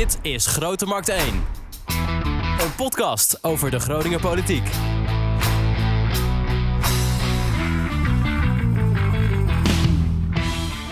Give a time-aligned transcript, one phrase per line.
[0.00, 1.20] Dit is Grote Markt 1.
[2.58, 4.68] Een podcast over de Groninger politiek.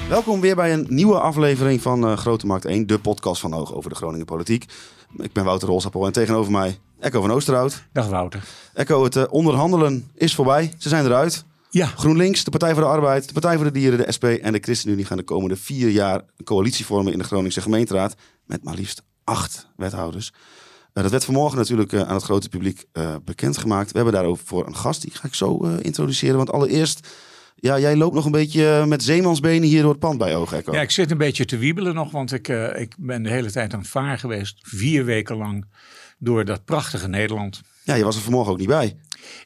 [0.09, 3.75] Welkom weer bij een nieuwe aflevering van uh, Grote Markt 1, de podcast van Oog
[3.75, 4.64] over de Groningen politiek.
[5.17, 7.82] Ik ben Wouter Rolsappel en tegenover mij Echo van Oosterhout.
[7.93, 8.43] Dag Wouter.
[8.75, 10.75] Echo, het uh, onderhandelen is voorbij.
[10.79, 11.45] Ze zijn eruit.
[11.71, 11.87] Ja.
[11.87, 14.59] GroenLinks, de Partij voor de Arbeid, de Partij voor de Dieren, de SP en de
[14.61, 18.14] ChristenUnie gaan de komende vier jaar een coalitie vormen in de Groningse gemeenteraad.
[18.46, 20.32] Met maar liefst acht wethouders.
[20.94, 23.91] Uh, dat werd vanmorgen natuurlijk uh, aan het grote publiek uh, bekendgemaakt.
[23.91, 26.36] We hebben daarover voor een gast, die ga ik zo introduceren.
[26.36, 27.08] Want allereerst,
[27.54, 30.72] ja, jij loopt nog een beetje met zeemansbenen hier door het pand bij Oog, Echo.
[30.72, 33.72] Ja, ik zit een beetje te wiebelen nog, want ik, ik ben de hele tijd
[33.72, 34.58] aan het varen geweest.
[34.62, 35.66] Vier weken lang
[36.19, 37.61] door dat prachtige Nederland.
[37.89, 38.97] Ja, je was er vanmorgen ook niet bij.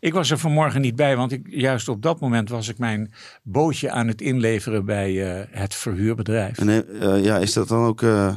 [0.01, 3.13] Ik was er vanmorgen niet bij, want ik, juist op dat moment was ik mijn
[3.43, 6.59] bootje aan het inleveren bij uh, het verhuurbedrijf.
[6.59, 8.37] En uh, ja, is dat dan ook uh,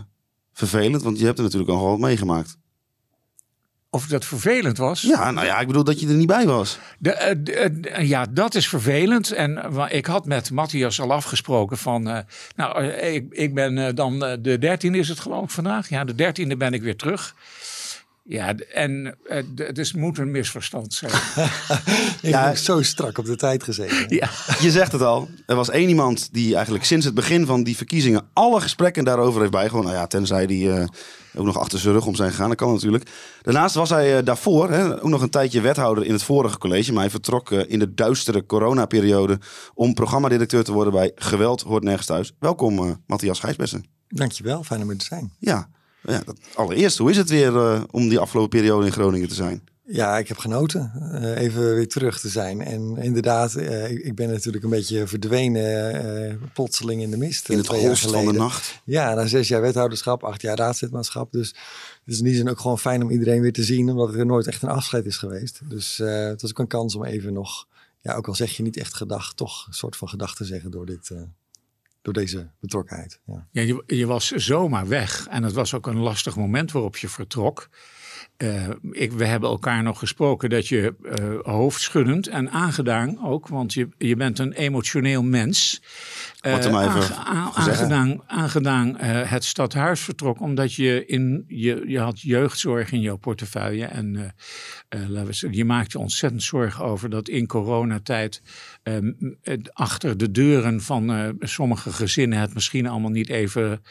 [0.53, 1.03] vervelend?
[1.03, 2.58] Want je hebt er natuurlijk al wat meegemaakt.
[3.89, 5.02] Of dat vervelend was?
[5.02, 6.80] Ja, nou ja, ik bedoel dat je er niet bij was.
[7.00, 9.31] De, de, ja, dat is vervelend.
[9.31, 12.25] En ik had met Matthias al afgesproken van...
[12.56, 15.90] nou, ik, ik ben dan de dertiende is het geloof ik vandaag.
[15.90, 17.36] Ja, de dertiende ben ik weer terug.
[18.28, 21.12] Ja, en uh, dus het moet een misverstand zijn.
[22.22, 24.16] ik ja, heb zo strak op de tijd gezeten.
[24.16, 24.30] Ja.
[24.59, 25.30] Je zegt het al.
[25.45, 29.40] Er was één iemand die eigenlijk sinds het begin van die verkiezingen alle gesprekken daarover
[29.40, 29.86] heeft bijgewoond.
[29.86, 30.86] Nou ja, tenzij die uh,
[31.36, 32.48] ook nog achter zijn rug om zijn gegaan.
[32.48, 33.09] Dat kan natuurlijk.
[33.42, 36.92] Daarnaast was hij uh, daarvoor hè, ook nog een tijdje wethouder in het vorige college.
[36.92, 39.40] Maar hij vertrok in de duistere coronaperiode
[39.73, 42.34] om programmadirecteur te worden bij Geweld Hoort Nergens Thuis.
[42.40, 43.86] Welkom, Matthias Gijsbessen.
[44.08, 45.31] Dankjewel, fijn om er te zijn.
[45.40, 45.70] Ja,
[46.08, 49.36] ja, dat, allereerst, hoe is het weer uh, om die afgelopen periode in Groningen te
[49.36, 49.61] zijn?
[49.88, 50.92] Ja, ik heb genoten.
[51.14, 52.62] Uh, even weer terug te zijn.
[52.62, 57.50] En inderdaad, uh, ik, ben natuurlijk een beetje verdwenen, plotseling in de mist.
[57.50, 58.81] In het holst van de nacht.
[58.84, 61.31] Ja, na zes jaar wethouderschap, acht jaar raadslidmaatschap.
[61.31, 64.14] Dus het is in die zin ook gewoon fijn om iedereen weer te zien, omdat
[64.14, 65.59] er nooit echt een afscheid is geweest.
[65.63, 67.68] Dus het was ook een kans om even nog,
[68.02, 70.85] ja, ook al zeg je niet echt gedacht, toch een soort van gedachte zeggen door
[70.85, 71.12] dit
[72.05, 73.19] door deze betrokkenheid.
[73.25, 73.47] Ja.
[73.51, 77.69] je, je, was zomaar weg en het was ook een lastig moment waarop je vertrok.
[78.38, 83.73] Uh, ik, we hebben elkaar nog gesproken dat je uh, hoofdschuddend en aangedaan ook, want
[83.73, 85.81] je, je bent een emotioneel mens.
[86.41, 92.00] Uh, Wat hem even aange, aangedaan, aangedaan het stadhuis vertrok, omdat je in je, je
[92.00, 93.85] had jeugdzorg in jouw portefeuille.
[93.85, 94.34] En
[95.52, 98.41] je maakte ontzettend zorgen over dat in coronatijd
[99.73, 103.81] achter de deuren van sommige gezinnen het misschien allemaal niet even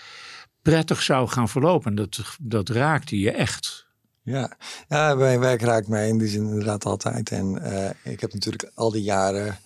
[0.62, 1.94] prettig zou gaan verlopen.
[1.94, 3.92] Dat, dat raakte je echt.
[4.24, 4.56] Ja,
[4.88, 7.30] ja mijn werk raakt mij in die zin inderdaad altijd.
[7.30, 9.58] En uh, ik heb natuurlijk al die jaren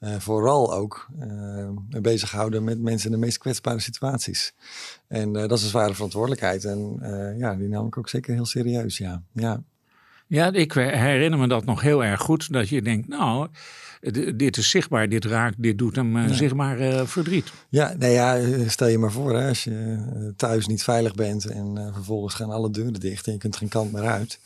[0.00, 1.68] uh, vooral ook uh,
[2.00, 4.54] bezig gehouden met mensen in de meest kwetsbare situaties.
[5.08, 6.64] En dat is een zware verantwoordelijkheid.
[6.64, 6.98] En
[7.38, 9.22] ja, die nam ik ook zeker heel serieus, ja.
[9.32, 9.62] Ja,
[10.26, 12.52] ja ik herinner me dat nog heel erg goed.
[12.52, 13.48] Dat je denkt, nou
[14.34, 17.52] dit is zichtbaar, dit raakt, dit doet hem uh, zichtbaar uh, verdriet.
[17.68, 18.38] Ja, nou ja,
[18.68, 22.50] stel je maar voor, hè, als je thuis niet veilig bent en uh, vervolgens gaan
[22.50, 24.40] alle deuren dicht en je kunt geen kant meer uit.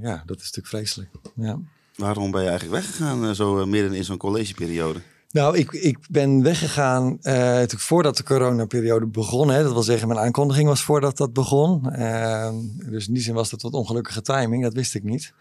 [0.00, 1.10] ja, dat is natuurlijk vreselijk.
[1.34, 1.58] Ja.
[1.96, 5.00] Waarom ben je eigenlijk weggegaan zo midden in zo'n collegeperiode?
[5.32, 9.50] Nou, ik, ik ben weggegaan uh, voordat de coronaperiode begon.
[9.50, 9.62] Hè.
[9.62, 11.86] Dat wil zeggen, mijn aankondiging was voordat dat begon.
[11.98, 12.50] Uh,
[12.90, 15.32] dus in die zin was dat wat ongelukkige timing, dat wist ik niet.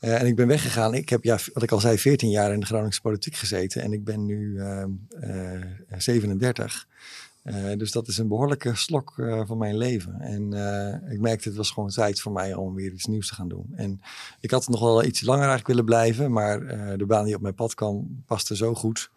[0.00, 0.94] Uh, en ik ben weggegaan.
[0.94, 3.82] Ik heb, ja, wat ik al zei, 14 jaar in de Groningse politiek gezeten.
[3.82, 4.60] En ik ben nu
[5.96, 6.86] 37.
[7.44, 10.20] Uh, dus dat is een behoorlijke slok uh, van mijn leven.
[10.20, 13.34] En uh, ik merkte het was gewoon tijd voor mij om weer iets nieuws te
[13.34, 13.72] gaan doen.
[13.74, 14.00] En
[14.40, 16.58] ik had nog wel iets langer eigenlijk willen blijven, maar
[16.96, 19.10] de baan die op mijn pad kwam paste zo goed.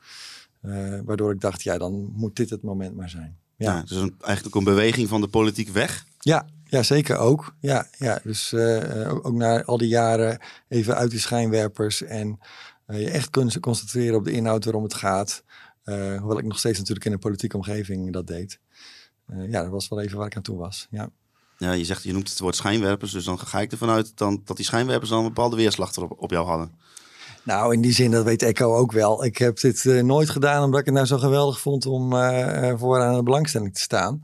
[1.05, 3.37] waardoor ik dacht, ja, dan moet dit het moment maar zijn.
[3.55, 6.05] Ja, ja dus een, eigenlijk een beweging van de politiek weg?
[6.19, 7.55] Ja, ja zeker ook.
[7.59, 12.39] Ja, ja, dus ook, ook na al die jaren even uit die schijnwerpers en
[12.87, 15.43] je echt kunnen concentreren op de inhoud waarom het gaat.
[15.89, 18.59] Uh, hoewel ik nog steeds natuurlijk in een politieke omgeving dat deed.
[19.27, 20.87] Uh, ja, dat was wel even waar ik aan toe was.
[20.89, 21.09] Ja.
[21.57, 24.41] Ja, je zegt, je noemt het woord schijnwerpers, dus dan ga ik ervan uit dan,
[24.45, 26.71] dat die schijnwerpers dan een bepaalde weerslag erop op jou hadden.
[27.43, 29.25] Nou, in die zin, dat weet Echo ook wel.
[29.25, 32.73] Ik heb dit uh, nooit gedaan omdat ik het nou zo geweldig vond om uh,
[32.77, 34.21] vooraan de belangstelling te staan.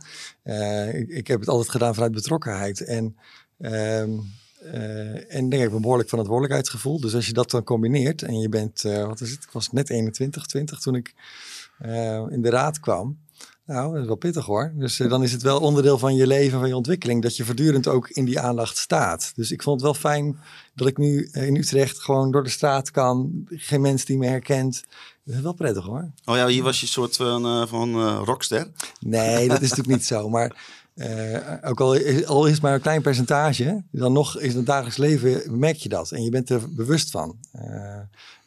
[0.91, 2.81] Ik, ik, heb het altijd gedaan vanuit betrokkenheid.
[2.81, 3.17] En,
[4.71, 6.99] ehm, en denk ik een behoorlijk verantwoordelijkheidsgevoel.
[6.99, 9.43] Dus als je dat dan combineert en je bent, wat is het?
[9.43, 11.13] Ik was net 21, 20 toen ik
[11.85, 13.21] uh, in de raad kwam.
[13.65, 14.73] Nou, dat is wel pittig hoor.
[14.75, 17.87] Dus dan is het wel onderdeel van je leven, van je ontwikkeling, dat je voortdurend
[17.87, 19.31] ook in die aandacht staat.
[19.35, 20.39] Dus ik vond het wel fijn
[20.75, 23.45] dat ik nu in Utrecht gewoon door de straat kan.
[23.49, 24.83] Geen mens die me herkent.
[25.23, 26.11] Dat is wel prettig hoor.
[26.25, 28.67] Oh ja, hier was je soort van, van rockster?
[28.99, 30.29] Nee, dat is natuurlijk niet zo.
[30.29, 30.55] Maar
[30.95, 34.97] eh, ook al is, is het maar een klein percentage, dan nog in het dagelijks
[34.97, 36.11] leven merk je dat.
[36.11, 37.35] En je bent er bewust van.
[37.55, 37.95] Uh,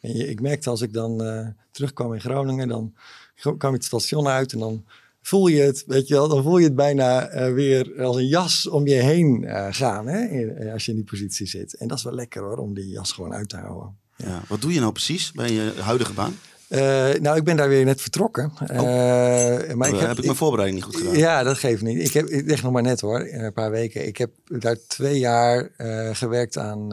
[0.01, 2.93] en ik merkte als ik dan uh, terugkwam in Groningen, dan
[3.35, 4.85] kwam ik het station uit en dan
[5.21, 8.67] voel je het, weet je wel, dan voel je het bijna weer als een jas
[8.67, 11.73] om je heen gaan, hè, als je in die positie zit.
[11.73, 13.97] En dat is wel lekker hoor, om die jas gewoon uit te houden.
[14.15, 14.41] Ja.
[14.47, 16.35] Wat doe je nou precies bij je huidige baan?
[16.69, 16.79] Uh,
[17.13, 18.51] nou, ik ben daar weer net vertrokken.
[18.61, 18.69] Oh.
[18.69, 21.17] Uh, maar ik heb, heb ik mijn voorbereiding niet goed gedaan?
[21.17, 21.99] Ja, dat geeft niet.
[21.99, 24.07] Ik heb echt nog maar net hoor, een paar weken.
[24.07, 26.89] Ik heb daar twee jaar uh, gewerkt aan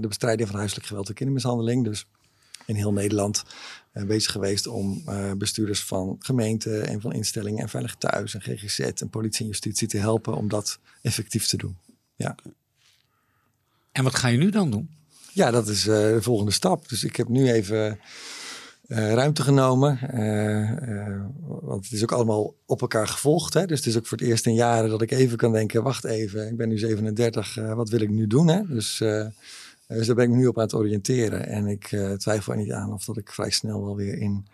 [0.00, 1.84] de bestrijding van huiselijk geweld en kindermishandeling.
[1.84, 2.06] Dus
[2.66, 3.44] in heel Nederland
[3.92, 5.04] bezig geweest om
[5.36, 9.88] bestuurders van gemeenten en van instellingen en Veilig Thuis en GGZ en politie en justitie
[9.88, 11.76] te helpen om dat effectief te doen.
[12.16, 12.34] Ja.
[13.92, 14.90] En wat ga je nu dan doen?
[15.32, 16.88] Ja, dat is de volgende stap.
[16.88, 18.00] Dus ik heb nu even
[18.88, 19.98] uh, ruimte genomen.
[20.14, 23.54] Uh, uh, want het is ook allemaal op elkaar gevolgd.
[23.54, 23.66] Hè?
[23.66, 26.04] Dus het is ook voor het eerst in jaren dat ik even kan denken: wacht
[26.04, 28.48] even, ik ben nu 37, wat wil ik nu doen?
[28.48, 28.60] Hè?
[28.66, 28.98] Dus,
[29.86, 31.46] dus daar ben ik me nu op aan het oriënteren.
[31.46, 34.46] En ik twijfel er niet aan of dat ik vrij snel wel weer in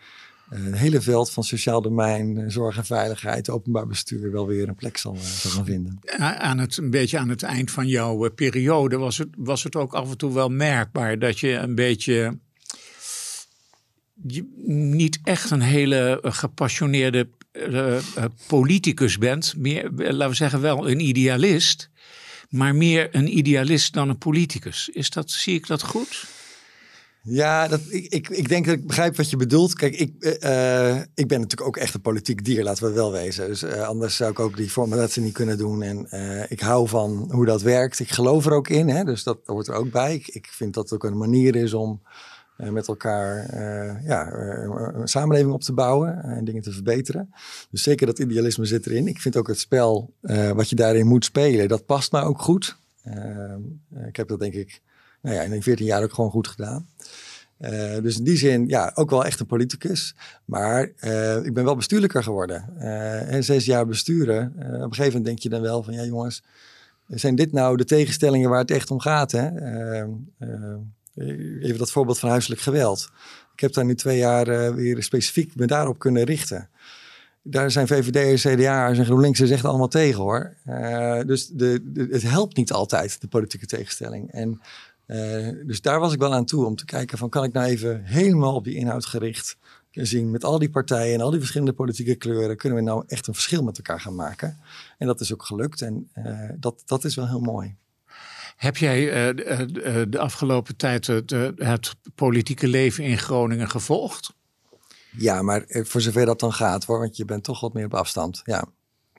[0.49, 4.97] het hele veld van sociaal domein, zorg en veiligheid, openbaar bestuur wel weer een plek
[4.97, 6.01] zal, gaan vinden.
[6.19, 9.95] Aan het, een beetje aan het eind van jouw periode was het, was het ook
[9.95, 12.44] af en toe wel merkbaar dat je een beetje je
[14.67, 17.97] niet echt een hele eh, gepassioneerde uh,
[18.47, 19.55] politicus bent.
[19.57, 21.91] Meer, laten we zeggen, wel een idealist.
[22.49, 24.89] Maar meer een idealist dan een politicus.
[24.93, 26.27] Is dat, zie ik dat goed?
[27.23, 29.75] Ja, dat, ik, ik, ik denk dat ik begrijp wat je bedoelt.
[29.75, 30.13] Kijk, ik,
[31.15, 33.47] ik ben natuurlijk ook echt een politiek dier, laten we wel wezen.
[33.47, 35.83] Dus anders zou ik ook die formulatie niet kunnen doen.
[35.83, 36.07] En
[36.49, 38.01] ik hou van hoe dat werkt.
[38.01, 40.15] Ik geloof er ook in, hè, dus dat hoort er ook bij.
[40.15, 42.03] Ik, ik vind dat het ook een manier is om
[42.59, 47.35] uh, met elkaar uh, ja, uh, een samenleving op te bouwen en dingen te verbeteren.
[47.71, 49.07] Dus zeker dat idealisme zit erin.
[49.07, 50.13] Ik vind ook het spel
[50.55, 52.77] wat je daarin moet spelen, dat past mij ook goed.
[54.07, 54.81] ik heb dat denk ik
[55.21, 56.89] nou ja, in 14 jaar ook gewoon goed gedaan.
[58.03, 60.15] dus in die zin, ja, ook wel echt een politicus.
[60.45, 60.83] Maar
[61.45, 62.79] ik ben wel bestuurlijker geworden.
[63.29, 66.43] en zes jaar besturen, op een gegeven moment denk je dan wel van, ja jongens,
[67.07, 69.33] zijn dit nou de tegenstellingen waar het echt om gaat?
[69.33, 69.51] Hè?
[71.15, 73.11] Eh, even dat voorbeeld van huiselijk geweld.
[73.53, 76.69] Ik heb daar nu twee jaar uh, weer specifiek me daarop kunnen richten.
[77.43, 80.57] Daar zijn VVD'ers, CDA'ers en GroenLinks'ers echt allemaal tegen hoor.
[80.67, 84.31] Uh, dus de, het helpt niet altijd, de politieke tegenstelling.
[84.31, 84.61] En,
[85.07, 87.67] uh, dus daar was ik wel aan toe om te kijken van kan ik nou
[87.67, 89.57] even helemaal op die inhoud gericht
[89.91, 93.27] zien met al die partijen en al die verschillende politieke kleuren kunnen we nou echt
[93.27, 94.59] een verschil met elkaar gaan maken.
[94.99, 96.11] En dat is ook gelukt en
[96.57, 97.77] dat, dat is wel heel mooi.
[98.57, 104.35] Heb jij uh, uh, de afgelopen tijd het, het, politieke leven in Groningen gevolgd?
[105.17, 107.95] Ja, maar voor zover dat dan gaat hoor, want je bent toch wat meer op
[107.95, 108.41] afstand.
[108.45, 108.65] Ja.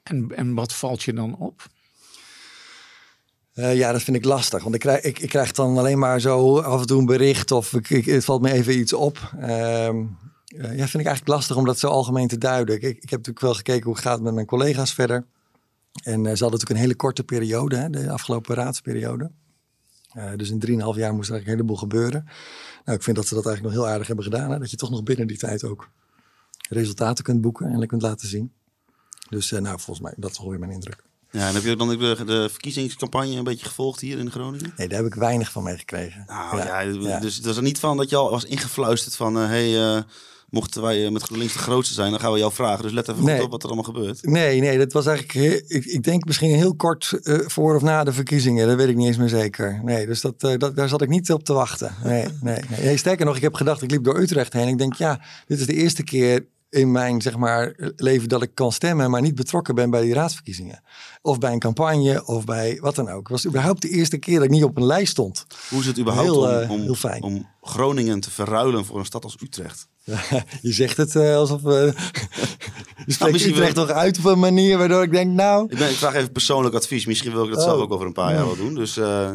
[0.04, 1.68] En, en wat valt je dan op?
[3.56, 4.64] Uh, ja, dat vind ik lastig.
[4.64, 7.52] Want ik krijg, ik, ik, krijg dan alleen maar zo af en toe een bericht
[7.52, 9.32] of ik, ik, het valt me even iets op.
[9.40, 9.90] Uh,
[10.48, 12.76] ja, vind ik eigenlijk lastig om dat zo algemeen te duiden.
[12.76, 15.26] Ik, ik, heb natuurlijk wel gekeken hoe het gaat met mijn collega's verder.
[16.04, 19.32] En uh, ze hadden natuurlijk een hele korte periode, hè, de afgelopen raadsperiode.
[20.18, 22.24] Uh, dus in 3,5 jaar moest er eigenlijk een heleboel gebeuren.
[22.86, 24.52] Nou, ik vind dat ze dat eigenlijk nog heel aardig hebben gedaan.
[24.52, 24.60] Hè?
[24.60, 25.90] Dat je toch nog binnen die tijd ook
[26.70, 28.54] resultaten kunt boeken en kunt laten zien.
[29.30, 31.04] Dus uh, nou, volgens mij, dat is alweer mijn indruk.
[31.32, 34.74] Ja, en heb je dan de, de verkiezingscampagne een beetje gevolgd hier in Groningen?
[34.78, 36.24] Nee, daar heb ik weinig van meegekregen.
[36.28, 39.36] Nou ja, ja dus het was er niet van dat je al was ingefluisterd van...
[39.36, 40.04] hé, hey,
[40.56, 42.84] mochten wij eh, met GroenLinks de grootste zijn, dan gaan we jou vragen.
[42.84, 44.26] Dus let even goed op wat er allemaal gebeurt.
[44.26, 48.04] Nee, nee, dat was eigenlijk, ik, ik denk misschien heel kort uh, voor of na
[48.04, 48.68] de verkiezingen.
[48.68, 49.82] Dat weet ik niet eens meer zeker.
[49.84, 51.96] Nee, dus dat, uh, dat, daar zat ik niet op te wachten.
[52.04, 52.98] Nee, nee, nee.
[52.98, 54.68] Sterker nog, ik heb gedacht, ik liep door Utrecht heen.
[54.68, 58.52] Ik denk, ja, dit is de eerste keer in mijn zeg maar, leven dat ik
[58.54, 60.84] kan stemmen, maar niet betrokken ben bij die raadsverkiezingen.
[61.22, 63.22] Of bij een campagne, of bij wat dan ook.
[63.22, 65.46] Het was überhaupt de eerste keer dat ik niet op een lijst stond.
[65.70, 69.38] Hoe is het überhaupt heel, om, om, om, Groningen te verruilen voor een stad als
[69.42, 69.88] Utrecht?
[70.62, 71.94] je zegt het uh, alsof we.
[71.96, 72.02] Uh,
[73.06, 75.66] je spreekt nou, Utrecht toch uit op een manier waardoor ik denk, nou.
[75.70, 77.06] Ik, vraag even persoonlijk advies.
[77.06, 77.82] Misschien wil ik dat zelf oh.
[77.82, 78.76] ook over een paar jaar wel doen.
[78.76, 78.98] Dus.
[78.98, 79.30] Uh,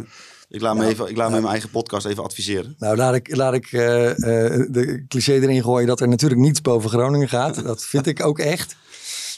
[0.51, 2.75] ik laat, me, even, ik laat me in mijn eigen podcast even adviseren.
[2.79, 4.15] Nou, laat ik, laat ik uh, uh,
[4.69, 7.65] de cliché erin gooien dat er natuurlijk niets boven Groningen gaat.
[7.65, 8.77] Dat vind ik ook echt.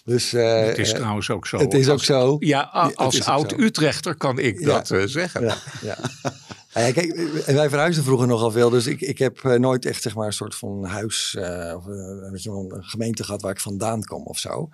[0.05, 1.59] Dus, uh, het is trouwens ook zo.
[1.59, 2.37] Het is ook zo.
[2.39, 2.63] Ja,
[2.95, 5.43] als oud-Utrechter kan ik dat zeggen.
[5.43, 5.99] Ja, ja.
[6.75, 7.17] Ja, kijk,
[7.47, 10.55] wij verhuisden vroeger nogal veel, dus ik, ik heb nooit echt zeg maar, een soort
[10.55, 11.85] van huis uh, of
[12.31, 14.69] weet je, een gemeente gehad waar ik vandaan kom of zo.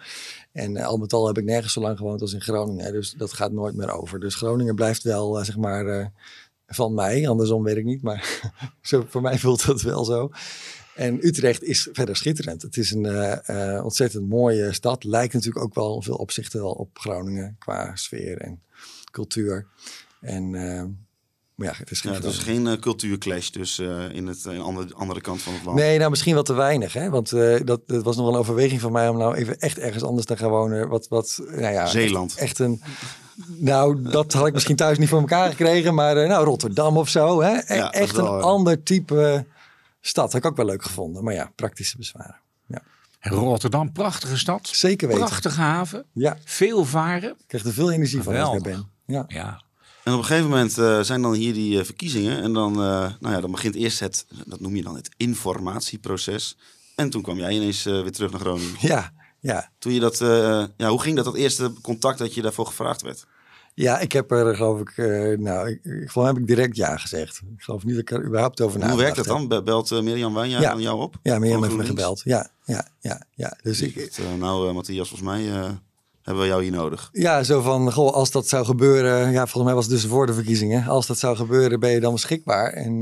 [0.53, 3.33] En al met al heb ik nergens zo lang gewoond als in Groningen, dus dat
[3.33, 4.21] gaat nooit meer over.
[4.21, 6.13] Dus Groningen blijft wel, zeg maar,
[6.67, 8.41] van mij, andersom weet ik niet, maar
[8.81, 10.31] zo, voor mij voelt dat wel zo.
[10.99, 12.63] En Utrecht is verder schitterend.
[12.63, 15.05] Het is een eh, eh, ontzettend mooie stad.
[15.05, 18.63] Lijkt natuurlijk ook wel in veel opzichten wel op Groningen qua sfeer en
[19.11, 19.67] cultuur.
[20.21, 20.83] En uh,
[21.55, 24.45] maar ja, het is geen, ja, het is geen uh, cultuurclash dus uh, in het
[24.49, 25.79] uh, andere, andere kant van het land.
[25.79, 26.93] Nee, nou misschien wel te weinig.
[26.93, 27.11] Hè?
[27.11, 27.31] Want
[27.65, 30.27] dat, dat was nog wel een overweging van mij om nou even echt ergens anders
[30.27, 30.89] te gaan wonen.
[30.89, 32.31] Wat, wat, nou ja, Zeeland.
[32.31, 32.83] Echt, echt, een.
[33.47, 35.95] Nou, dat had ik misschien thuis niet voor elkaar gekregen.
[35.95, 37.41] Maar nou, Rotterdam of zo.
[37.41, 37.59] Hè?
[37.67, 39.47] E Ja, echt wel, een ander type
[40.09, 40.33] stad.
[40.33, 41.25] Had ik ook wel leuk gevonden.
[41.25, 42.41] Maar ja, praktische bezwaren.
[42.67, 42.83] Ja.
[43.21, 44.69] En Rotterdam, prachtige stad.
[44.69, 45.25] Zeker weten.
[45.25, 46.05] Prachtige haven.
[46.13, 47.31] Ja, Veel varen.
[47.31, 48.91] ik krijg er veel energie van als ik er ben.
[49.07, 49.25] Ja.
[49.29, 49.63] Ja.
[50.05, 52.43] En op een gegeven moment eh, zijn dan hier die eh, verkiezingen.
[52.43, 56.57] En dan, eh, nou ja, dan begint eerst het, dat noem je dan het informatieproces.
[56.95, 58.77] En toen kwam jij ineens weer terug naar Groningen.
[58.81, 59.71] Ja, ja.
[59.79, 63.03] Toen je dat, eh, ja, hoe ging dat, dat eerste contact dat je daarvoor gevraagd
[63.03, 63.27] werd?
[63.81, 66.97] Ja, ik heb er geloof ik, eh, nou, ik, ik, mij heb ik direct ja
[66.97, 67.41] gezegd.
[67.57, 69.49] Ik geloof niet dat ik er überhaupt over hoe nagedacht werkt dat dan?
[69.49, 70.71] Be- Belt eh, Mirjam Wijnja Ja.
[70.73, 71.19] dan jou op?
[71.23, 72.21] Ja, Van hebt me gebeld.
[72.25, 73.57] Ja, ja, ja, ja.
[73.63, 75.43] Dus ik, Eh, nou, Matthias, volgens mij
[76.23, 77.09] hebben we jou hier nodig.
[77.13, 80.27] ja, zo van, goh, als dat zou gebeuren, ja, volgens mij was het dus voor
[80.27, 80.87] de verkiezingen.
[80.87, 82.73] Als dat zou gebeuren, ben je dan beschikbaar?
[82.73, 83.01] En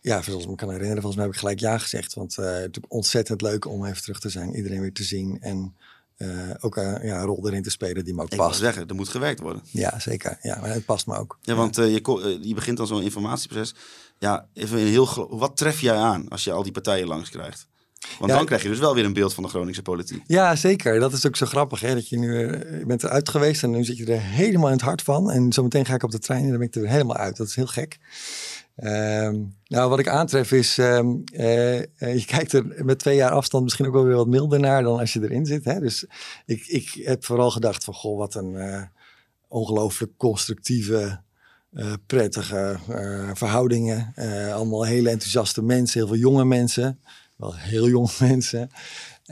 [0.00, 2.14] ja, zoals ik me kan herinneren, volgens mij heb ik gelijk ja gezegd.
[2.14, 5.38] Want het is ontzettend leuk om even terug te zijn, iedereen weer te zien.
[5.40, 5.74] En
[6.16, 8.60] eh, ook eh, ja, een rol erin te spelen die me ook Ik wil past.
[8.60, 9.62] zeggen, er moet gewerkt worden.
[9.70, 10.38] Ja, zeker.
[10.42, 11.38] Ja, maar het past me ook.
[11.42, 11.94] Ja, want eh,
[12.40, 13.74] je, begint dan zo'n informatieproces.
[14.18, 17.66] Ja, even een heel wat tref jij aan als je al die partijen langs krijgt?
[18.18, 20.22] Want Ja, dan krijg je dus wel weer een beeld van de Groningse politiek.
[20.26, 21.00] Ja, zeker.
[21.00, 21.80] Dat is ook zo grappig.
[21.80, 21.94] Hè?
[21.94, 22.38] Dat je nu
[22.78, 25.30] je bent eruit geweest en nu zit je er helemaal in het hart van.
[25.30, 27.36] En zometeen ga ik op de trein en dan ben ik er helemaal uit.
[27.36, 27.98] Dat is heel gek.
[28.76, 33.30] Ehm, nou, wat ik aantref is, ehm, eh, eh, je kijkt er met twee jaar
[33.30, 35.64] afstand misschien ook wel weer wat milder naar dan als je erin zit.
[35.64, 35.80] Hè?
[35.80, 36.06] Dus
[36.46, 38.82] ik, ik heb vooral gedacht van, goh, wat een eh,
[39.48, 41.22] ongelooflijk constructieve,
[42.06, 42.78] prettige
[43.34, 44.14] verhoudingen.
[44.52, 47.00] Allemaal hele enthousiaste mensen, heel veel jonge mensen.
[47.36, 48.70] Wel heel jonge mensen.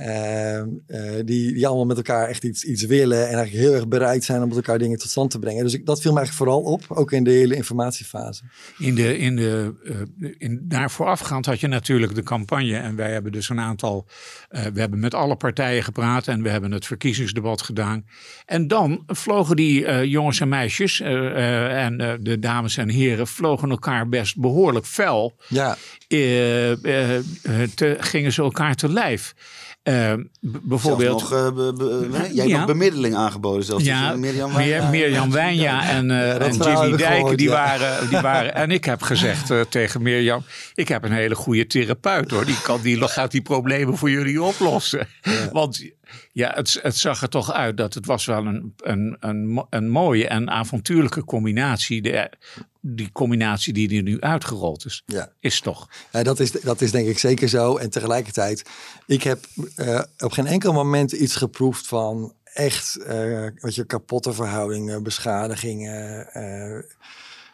[0.02, 3.88] Ehm, eh, die, die allemaal met elkaar echt iets, iets willen en eigenlijk heel erg
[3.88, 5.64] bereid zijn om met elkaar dingen tot stand te brengen.
[5.64, 8.42] Dus ik, dat viel me eigenlijk vooral op, ook in de hele informatiefase.
[8.78, 9.75] In de, in de,
[10.21, 12.76] eh, in, daar voorafgaand had je natuurlijk de campagne.
[12.76, 14.06] En wij hebben dus een aantal.
[14.49, 18.04] eh, we hebben met alle partijen gepraat en we hebben het verkiezingsdebat gedaan.
[18.47, 24.38] En dan vlogen die jongens en meisjes en de dames en heren vlogen elkaar best
[24.40, 25.37] behoorlijk fel.
[25.49, 25.76] Ja,
[26.09, 29.35] te, gingen ze elkaar te lijf.
[29.83, 31.21] Eh, b- bijvoorbeeld.
[31.21, 32.57] Nog, eh, be- be- nee, jij hebt Ja.
[32.57, 33.85] nog bemiddeling aangeboden zelfs.
[33.85, 34.91] Ja, Mirjam Mir- Wijnja.
[34.91, 37.55] Mirjam Wijnja en, eh, en Jimmy Dijk, gehoord, die, ja.
[37.55, 38.55] waren, die waren.
[38.55, 40.43] En ik heb gezegd eh, tegen Mirjam:
[40.75, 42.45] Ik heb een hele goede therapeut hoor.
[42.45, 45.07] Die, kan, die gaat die problemen voor jullie oplossen.
[45.53, 45.85] Want
[46.33, 49.89] ja, het, het zag er toch uit dat het was wel een, een, een, een
[49.89, 52.03] mooie en avontuurlijke combinatie.
[52.03, 52.31] De,
[52.85, 55.33] die combinatie die er nu uitgerold is, ja.
[55.41, 55.89] is toch.
[56.12, 57.77] Ja, dat, is, dat is denk ik zeker zo.
[57.77, 58.62] En tegelijkertijd,
[59.07, 64.33] ik heb eh, op geen enkel moment iets geproefd van echt eh wat je, kapotte
[64.33, 66.27] verhoudingen, beschadigingen.
[66.33, 66.79] eh.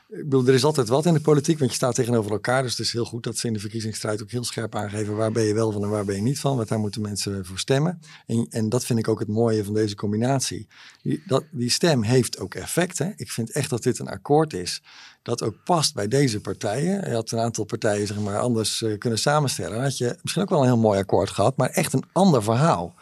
[0.09, 2.63] ik bedoel, er is altijd wat in de politiek, want je staat tegenover elkaar.
[2.63, 5.33] Dus het is heel goed dat ze in de verkiezingsstrijd ook heel scherp aangeven waar
[5.33, 6.57] ben je wel van en waar ben je niet van.
[6.57, 8.01] Want daar moeten mensen voor stemmen.
[8.27, 10.69] En, en dat vind ik ook het mooie van deze combinatie.
[11.03, 12.99] Die, dat, die stem heeft ook effect.
[12.99, 13.11] Hè?
[13.17, 14.83] Ik vind echt dat dit een akkoord is
[15.29, 17.09] dat ook past bij deze partijen.
[17.09, 19.73] Je had een aantal partijen zeg maar, anders eh, kunnen samenstellen.
[19.73, 22.43] Dan had je misschien ook wel een heel mooi akkoord gehad, maar echt een ander
[22.43, 22.95] verhaal.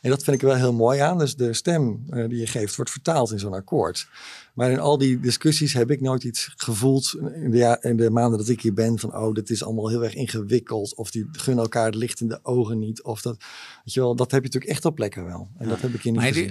[0.00, 1.18] En dat vind ik wel heel mooi aan.
[1.18, 4.08] Dus de stem eh, die je geeft wordt vertaald in zo'n akkoord.
[4.54, 8.10] Maar in al die discussies heb ik nooit iets gevoeld in de, ja- in de
[8.10, 11.28] maanden dat ik hier ben van oh, dit is allemaal heel erg ingewikkeld of die
[11.32, 13.36] gunnen elkaar het licht in de ogen niet of dat,
[13.84, 15.48] weet je wel, dat heb je natuurlijk echt op plekken wel.
[15.58, 16.48] En dat heb ik hier niet Maar die-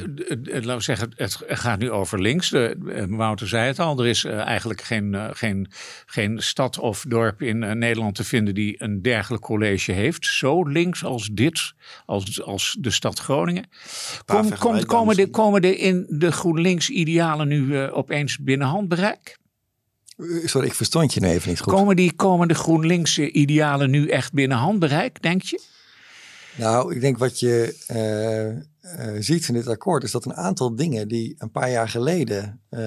[0.54, 2.50] laten we zeggen, het gaat nu over links.
[2.50, 5.68] De, eh, Wouter zei het al, er is eh, eigenlijk geen, eh, geen,
[6.06, 10.26] geen stad of dorp in Nederland te vinden die een dergelijk college heeft.
[10.26, 11.74] Zo links als dit,
[12.06, 13.66] als, als de stad Groningen.
[14.26, 14.50] Kom,
[14.86, 19.38] komen, de, komen de in de GroenLinks-idealen nu eh, opeens binnen handbereik?
[20.18, 21.74] Eh, Sorry, ik verstond je nu even niet goed.
[21.74, 25.62] Komen die komen de GroenLinks-idealen nu echt binnen handbereik, denk je?
[26.56, 30.76] Nou, ik denk wat je eh, eh, ziet in dit akkoord is dat een aantal
[30.76, 32.82] dingen die een paar jaar geleden eh,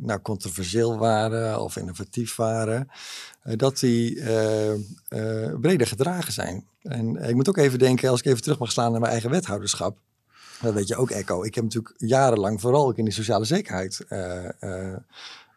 [0.00, 2.88] nou, controversieel waren of innovatief waren,
[3.42, 6.64] eh, dat die eh, eh, breder gedragen zijn.
[6.82, 9.30] En ik moet ook even denken, als ik even terug mag slaan naar mijn eigen
[9.30, 9.98] wethouderschap.
[10.60, 11.44] Dat weet je ook, Echo.
[11.44, 14.98] Ik heb natuurlijk jarenlang vooral ook in die sociale zekerheid eh, eh,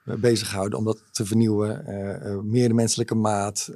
[0.03, 1.85] bezig gehouden om dat te vernieuwen.
[1.85, 3.69] Eh, meer de menselijke maat.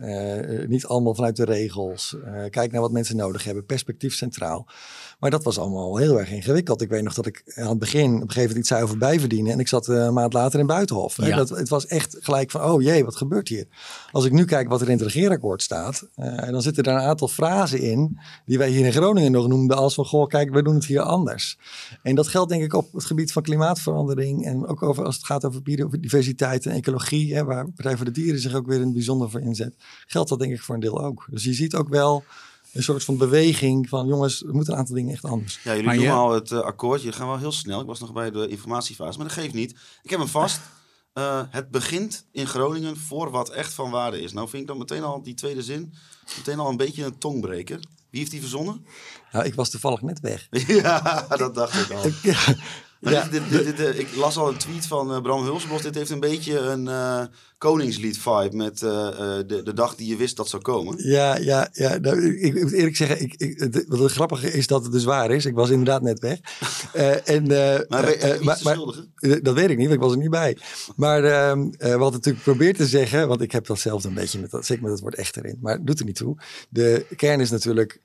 [0.67, 2.15] niet allemaal vanuit de regels.
[2.49, 3.65] Kijk naar wat mensen nodig hebben.
[3.65, 4.67] Perspectief centraal.
[5.23, 6.81] Maar dat was allemaal heel erg ingewikkeld.
[6.81, 8.97] Ik weet nog dat ik aan het begin op een gegeven moment iets zei over
[8.97, 9.51] bijverdienen.
[9.51, 11.17] En ik zat eh, een maand later in Buitenhof.
[11.17, 11.35] Ja.
[11.35, 13.67] Dat, het was echt gelijk van, oh jee, wat gebeurt hier?
[14.11, 16.07] Als ik nu kijk wat er in het regeerakkoord staat.
[16.15, 19.77] eh, dan zitten er een aantal frasen in die wij hier in Groningen nog noemden
[19.77, 21.57] als van, goh, kijk, we doen het hier anders.
[22.01, 24.45] En dat geldt denk ik op het gebied van klimaatverandering.
[24.45, 27.35] En ook over, als het gaat over biodiversiteit en ecologie.
[27.35, 29.75] Hè, waar Partij voor de Dieren zich ook weer in het bijzonder voor inzet.
[30.05, 31.25] Geldt dat denk ik voor een deel ook.
[31.29, 32.23] Dus je ziet ook wel
[32.73, 35.59] een soort van beweging van jongens, er moeten een aantal dingen echt anders.
[35.63, 37.01] Ja, jullie Maar noemen je- al het eh, akkoord.
[37.01, 37.79] Jullie gaan wel heel snel.
[37.81, 39.71] Ik was nog bij de informatiefase, maar dat geeft niet.
[40.03, 40.59] Ik heb hem vast.
[41.13, 44.33] Eh, het begint in Groningen voor wat echt van waarde is.
[44.33, 45.93] Nou vind ik dan meteen al die tweede zin,
[46.37, 47.79] meteen al een beetje een tongbreker.
[48.09, 48.85] Wie heeft die verzonnen?
[49.31, 50.47] Nou, ik was toevallig net weg.
[50.67, 52.03] ja, dat dacht ik al.
[52.99, 55.81] Ja, dit, dit, dit, dit, ik las al een tweet van eh, Bram Hulsebos.
[55.81, 56.87] Dit heeft een beetje een
[57.63, 61.07] eh, koningslied vibe met eh, eh, de, de dag die je wist dat zou komen.
[61.07, 61.69] ja, ja.
[61.71, 61.97] ja.
[61.97, 64.91] Nou, ik, ik moet eerlijk zeggen, ik, ik, het, wat het grappige is dat het
[64.91, 65.45] dus waar is.
[65.45, 66.39] Ik was inderdaad net weg.
[66.93, 67.85] Eh, en, Maar
[68.39, 68.77] maar- maar-?
[69.15, 70.57] Eh, Dat weet ik niet, want ik was er niet bij.
[70.95, 74.39] Maar ehm eh, wat ik natuurlijk probeer te zeggen, want ik heb datzelfde een beetje
[74.39, 76.37] met dat, zeker met het woord echt erin, maar doet er niet toe.
[76.69, 78.01] De kern is natuurlijk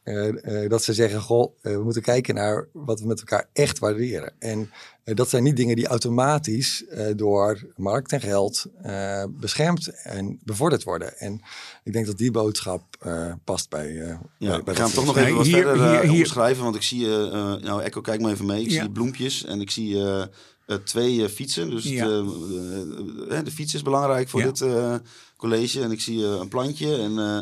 [0.69, 4.33] dat ze zeggen, goh, we moeten kijken naar wat we met elkaar echt waarderen.
[4.39, 4.71] En
[5.15, 10.83] dat zijn niet dingen die automatisch eh, door markt en geld eh, beschermd en bevorderd
[10.85, 11.19] worden.
[11.19, 11.41] En
[11.85, 14.01] ik denk dat die boodschap eh, past bij.
[14.01, 16.63] eh, Ja, bij, we gaan toch nog even wat hier- verder eh, hier- hier- omschrijven.
[16.65, 18.63] Want ik zie, eh, eh, nou Echo, kijk maar even mee.
[18.65, 18.81] Ik Ja.
[18.81, 20.23] zie bloempjes en ik zie eh,
[20.67, 21.71] eh, twee eh, fietsen.
[21.71, 22.05] Dus Ja.
[22.07, 24.47] de, eh, de fiets is belangrijk voor Ja.
[24.47, 24.95] dit eh,
[25.37, 25.83] college.
[25.83, 27.39] En ik zie eh, een plantje en eh,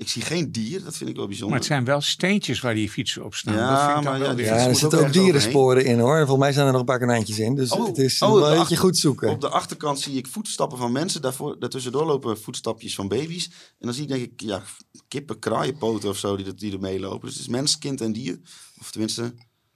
[0.00, 0.82] ik zie geen dier.
[0.84, 1.50] Dat vind ik wel bijzonder.
[1.50, 3.54] Maar het zijn wel steentjes waar die fietsen op staan.
[3.54, 6.16] Ja, dat vind ik dan maar wel ja, er zitten ook dierensporen in hoor.
[6.18, 7.54] Volgens mij zijn er nog een paar konijntjes in.
[7.54, 9.28] Dus Oh, het is oh, een beetje goed zoeken.
[9.30, 11.22] Op de achterkant zie ik voetstappen van mensen.
[11.22, 13.44] Daarvoor, daartussendoor lopen voetstapjes van baby's.
[13.44, 13.52] En
[13.86, 14.62] dan zie ik denk ik ja,
[15.08, 17.20] kippen, kraaienpoten of zo die, er- die er meelopen.
[17.26, 18.40] Dus het is mens, kind en dier.
[18.80, 19.34] Of tenminste,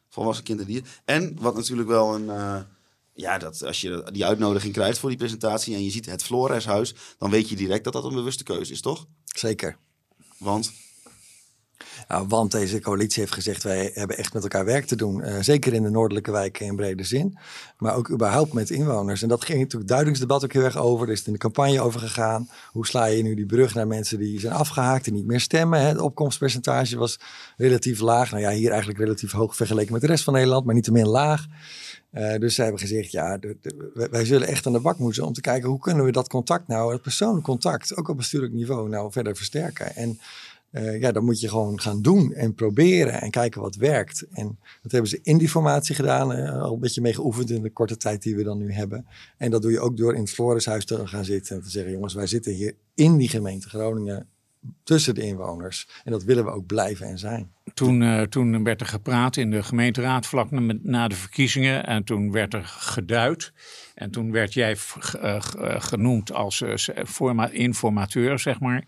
[0.09, 0.83] volwassen kind en dier.
[1.05, 2.31] En wat natuurlijk wel een...
[2.31, 2.57] eh,
[3.15, 6.95] ja, dat als je die uitnodiging krijgt voor die presentatie en je ziet het Floreshuis,
[7.19, 9.07] dan weet je direct dat dat een bewuste keuze is, toch?
[9.25, 9.77] Zeker.
[10.39, 10.73] Want
[12.09, 15.23] Nou, want deze coalitie heeft gezegd, wij hebben echt met elkaar werk te doen.
[15.23, 17.39] Eh, zeker in de noordelijke wijken in brede zin.
[17.79, 19.23] Maar ook überhaupt met inwoners.
[19.23, 21.07] En dat ging natuurlijk duidelijksdebat ook heel erg over.
[21.07, 22.49] Er is het in de campagne over gegaan.
[22.73, 25.81] Hoe sla je nu die brug naar mensen die zijn afgehaakt en niet meer stemmen?
[25.81, 25.87] Hè?
[25.87, 27.21] Het opkomstpercentage was
[27.57, 28.31] relatief laag.
[28.31, 30.93] Nou ja, hier eigenlijk relatief hoog vergeleken met de rest van Nederland, maar niet te
[30.93, 31.47] min laag.
[32.15, 33.39] Eh, dus zij hebben gezegd, ja,
[34.11, 36.69] wij- zullen echt aan de bak moeten om te kijken hoe kunnen we dat contact
[36.69, 39.95] nou, het persoonlijk contact, ook op bestuurlijk niveau, nou verder versterken.
[39.97, 40.19] En
[40.71, 44.27] eh, ja, dan moet je gewoon gaan doen en proberen en kijken wat werkt.
[44.33, 47.63] En dat hebben ze in die formatie gedaan, eh, al een beetje mee geoefend in
[47.63, 49.07] de korte tijd die we dan nu hebben.
[49.37, 51.93] En dat doe je ook door in het Florishuis te gaan zitten en te zeggen,
[51.93, 54.29] jongens, wij zitten hier in die gemeente Groningen
[54.83, 55.89] tussen de inwoners.
[56.05, 57.53] En dat willen we ook blijven en zijn.
[57.75, 60.51] Toen, eh, toen werd er gepraat in de gemeenteraad vlak
[60.83, 61.87] na, de verkiezingen.
[61.87, 63.53] En toen werd er geduid.
[63.95, 64.77] En toen werd jij
[65.21, 65.41] eh, eh,
[65.79, 66.63] genoemd als
[67.51, 68.85] informateur, zeg maar.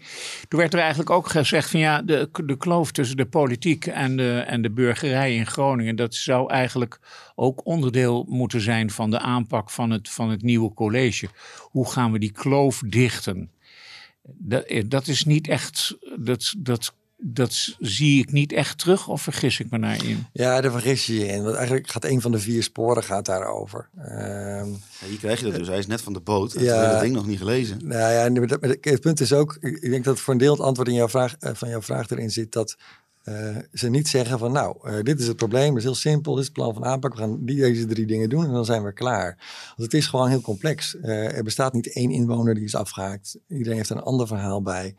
[0.49, 4.17] Toen werd er eigenlijk ook gezegd van ja, de, de kloof tussen de politiek en
[4.17, 7.01] de, en de burgerij in Groningen, dat zou eigenlijk
[7.35, 11.29] ook onderdeel moeten zijn van de aanpak van het, van het nieuwe college.
[11.61, 13.51] Hoe gaan we die kloof dichten?
[14.23, 19.61] Dat, dat is niet echt, dat, dat, dat zie ik niet echt terug of vergis
[19.61, 20.27] ik me daarin?
[20.33, 21.43] Ja, daar vergis je je in.
[21.43, 23.89] Want eigenlijk gaat een van de vier sporen gaat daarover.
[23.99, 24.69] Ehm
[25.01, 25.69] ja, hier krijg je dat dus.
[25.69, 26.53] Hij is net van de boot.
[26.53, 26.59] Ja.
[26.81, 27.79] heeft het ding nog niet gelezen.
[27.87, 30.53] Nou ja, en dat- het punt is ook, ik ik denk dat voor een deel
[30.53, 32.77] het antwoord in jouw vraag, eh, van jouw vraag erin zit dat
[33.23, 36.33] eh, ze niet zeggen van nou, eh, dit is het probleem, het is heel simpel,
[36.33, 38.65] dit is het plan van aanpak, we gaan die, deze drie dingen doen en dan
[38.65, 39.37] zijn we klaar.
[39.67, 40.97] Want het is gewoon heel complex.
[41.01, 43.39] Eh, er bestaat niet één inwoner die is afgehaakt.
[43.49, 44.95] Iedereen heeft er een ander verhaal bij.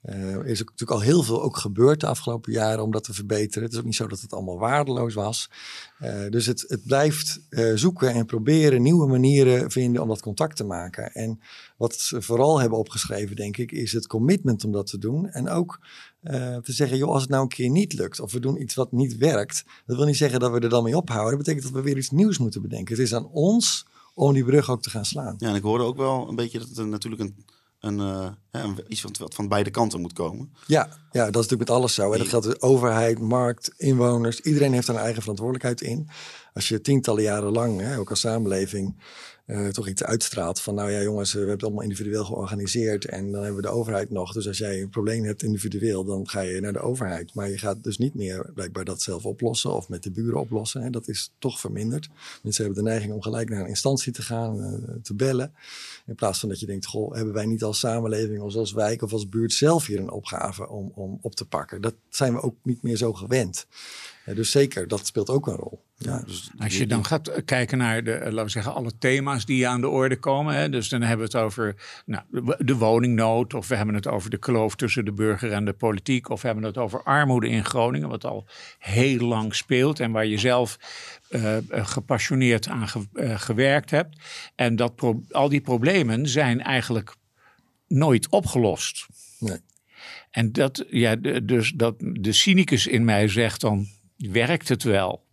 [0.00, 3.14] Eh, er is natuurlijk al heel veel ook gebeurd de afgelopen jaren om dat te
[3.14, 3.62] verbeteren.
[3.62, 5.50] Het is ook niet zo dat het allemaal waardeloos was.
[5.98, 10.56] Eh, dus het, het blijft eh, zoeken en proberen nieuwe manieren vinden om dat contact
[10.56, 11.12] te maken.
[11.12, 11.40] En
[11.76, 15.28] wat ze vooral hebben opgeschreven, denk ik, is het commitment om dat te doen.
[15.28, 15.80] En ook
[16.62, 18.92] te zeggen, joh, als het nou een keer niet lukt of we doen iets wat
[18.92, 21.36] niet werkt, dat wil niet zeggen dat we er dan mee ophouden.
[21.36, 22.94] Dat betekent dat we weer iets nieuws moeten bedenken.
[22.94, 25.34] Het is aan ons om die brug ook te gaan slaan.
[25.38, 27.44] Ja, en ik hoorde ook wel een beetje dat er natuurlijk een,
[27.80, 30.52] een, eh, een- iets van, wat van beide kanten moet komen.
[30.66, 32.12] Ja, ja, dat is natuurlijk met alles zo.
[32.12, 34.40] En dat geldt de overheid, markt, inwoners.
[34.40, 36.08] Iedereen heeft daar een eigen verantwoordelijkheid in.
[36.54, 39.02] Als je tientallen jaren lang, hè, ook als samenleving,
[39.50, 40.74] eh, toch iets uitstraalt van...
[40.74, 43.04] nou ja jongens, we hebben het allemaal individueel georganiseerd...
[43.04, 44.32] en dan hebben we de overheid nog.
[44.32, 47.34] Dus als jij een probleem hebt individueel, dan ga je naar de overheid.
[47.34, 49.74] Maar je gaat dus niet meer blijkbaar dat zelf oplossen...
[49.74, 50.82] of met de buren oplossen.
[50.82, 50.90] Hè.
[50.90, 52.08] Dat is toch verminderd.
[52.42, 55.52] Mensen hebben de neiging om gelijk naar een instantie te gaan, eh, te bellen...
[56.10, 59.02] In plaats van dat je denkt, goh, hebben wij niet als samenleving, of als wijk
[59.02, 61.80] of als buurt zelf hier een opgave om, om op te pakken?
[61.80, 63.66] Dat zijn we ook niet meer zo gewend.
[64.34, 65.84] Dus zeker, dat speelt ook een rol.
[65.96, 66.22] Ja.
[66.26, 69.68] Dus Als je dan gaat kijken naar de, eh, laten we zeggen, alle thema's die
[69.68, 70.54] aan de orde komen.
[70.54, 71.74] Hè, dus dan hebben we het over
[72.06, 72.22] nou,
[72.58, 73.54] de- woningnood.
[73.54, 76.28] Of we hebben het over de kloof tussen de burger en de politiek.
[76.28, 78.08] Of we hebben het over armoede in Groningen.
[78.08, 78.46] Wat al
[78.78, 80.00] heel lang speelt.
[80.00, 80.78] En waar je zelf
[81.28, 84.16] eh, eh, gepassioneerd aan ge- eh, gewerkt hebt.
[84.54, 87.14] En dat pro- al die problemen zijn eigenlijk
[87.88, 89.06] nooit opgelost.
[89.38, 89.58] Nee.
[90.30, 93.86] En dat, ja, dus dat de cynicus in mij zegt dan,
[94.30, 95.28] werkt het wel?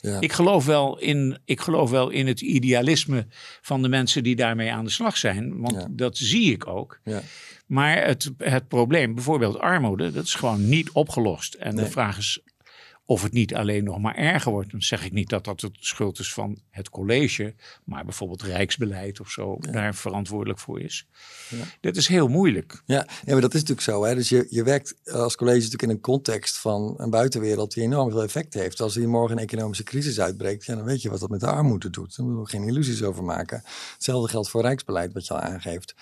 [0.00, 0.20] Ja.
[0.20, 3.26] Ik geloof, wel in, ik geloof wel in het idealisme
[3.60, 5.60] van de mensen die daarmee aan de slag zijn.
[5.60, 5.86] Want Ja.
[5.90, 7.00] dat zie ik ook.
[7.04, 7.22] Ja.
[7.66, 11.54] Maar het, het probleem, bijvoorbeeld armoede, dat is gewoon niet opgelost.
[11.54, 12.40] En de vraag is
[13.10, 14.70] of het niet alleen nog maar erger wordt.
[14.70, 17.54] Dan zeg ik niet dat dat de schuld is van het college.
[17.84, 21.06] Maar bijvoorbeeld rijksbeleid of zo daar verantwoordelijk voor is.
[21.48, 21.64] Ja.
[21.80, 22.82] Dit is heel moeilijk.
[22.86, 24.04] Ja, ja, maar dat is natuurlijk zo.
[24.04, 24.14] Hè?
[24.14, 28.10] Dus je, je werkt als college natuurlijk in een context van een buitenwereld die enorm
[28.10, 28.80] veel effect heeft.
[28.80, 31.46] Als hier morgen een economische crisis uitbreekt, ja, dan weet je wat dat met de
[31.46, 32.16] armoede doet.
[32.16, 33.62] Daar moeten we geen illusies over maken.
[33.92, 35.94] Hetzelfde geldt voor rijksbeleid, wat je al aangeeft.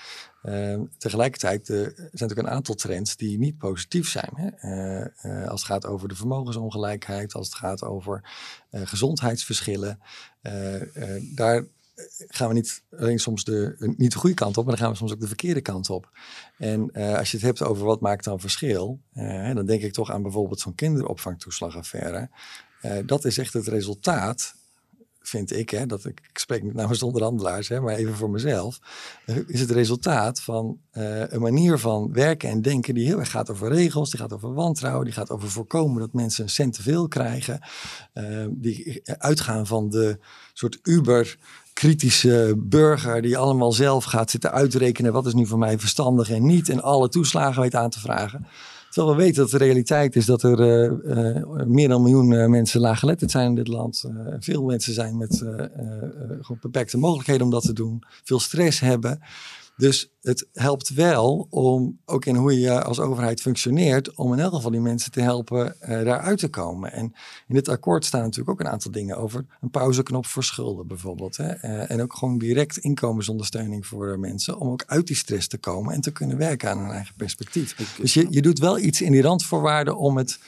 [0.49, 4.31] Ehm, tegelijkertijd eh, zijn natuurlijk een aantal trends die niet positief zijn.
[4.35, 4.49] Hè?
[4.49, 8.31] Eh, eh, als het gaat over de vermogensongelijkheid, als het gaat over
[8.71, 10.01] gezondheidsverschillen.
[11.35, 11.65] Daar
[12.29, 14.99] gaan we niet alleen soms de, niet de goede kant op, maar dan gaan we
[14.99, 16.11] soms ook de verkeerde kant op.
[16.59, 19.01] En als je het hebt over wat maakt dan verschil,
[19.55, 22.31] dan denk ik toch aan bijvoorbeeld zo'n kinderopvangtoeslagaffaire.
[23.05, 24.55] Dat is echt het resultaat,
[25.29, 28.79] vind ik, hè, dat ik, spreek niet namens de onderhandelaars, hè, maar even voor mezelf,
[29.25, 33.31] eh, is het resultaat van eh, een manier van werken en denken die heel erg
[33.31, 36.75] gaat over regels, die gaat over wantrouwen, die gaat over voorkomen dat mensen een cent
[36.75, 37.61] te veel krijgen,
[38.13, 40.19] eh, die uitgaan van de
[40.53, 41.39] soort uber
[41.73, 46.47] kritische burger die allemaal zelf gaat zitten uitrekenen wat is nu voor mij verstandig en
[46.47, 48.47] niet en alle toeslagen weet aan te vragen.
[48.99, 52.33] Terwijl we weten dat de realiteit is dat er eh, eh, meer dan een miljoen
[52.33, 54.05] eh, mensen laaggeletterd zijn in dit land.
[54.39, 55.45] Veel mensen zijn met
[56.61, 58.03] beperkte mogelijkheden om dat te doen.
[58.25, 59.21] Veel stress hebben.
[59.79, 64.55] Dus het helpt wel om, ook in hoe je als overheid functioneert, om in elk
[64.55, 66.93] geval die mensen te helpen eh, daaruit te komen.
[66.93, 67.05] En
[67.49, 71.37] in dit akkoord staan natuurlijk ook een aantal dingen over een pauzeknop voor schulden bijvoorbeeld.
[71.37, 71.49] Hè?
[71.49, 75.95] Eh, en ook gewoon direct inkomensondersteuning voor mensen, om ook uit die stress te komen
[75.95, 77.97] en te kunnen werken aan hun eigen perspectief.
[77.97, 80.39] Dus je, je doet wel iets in die randvoorwaarden om het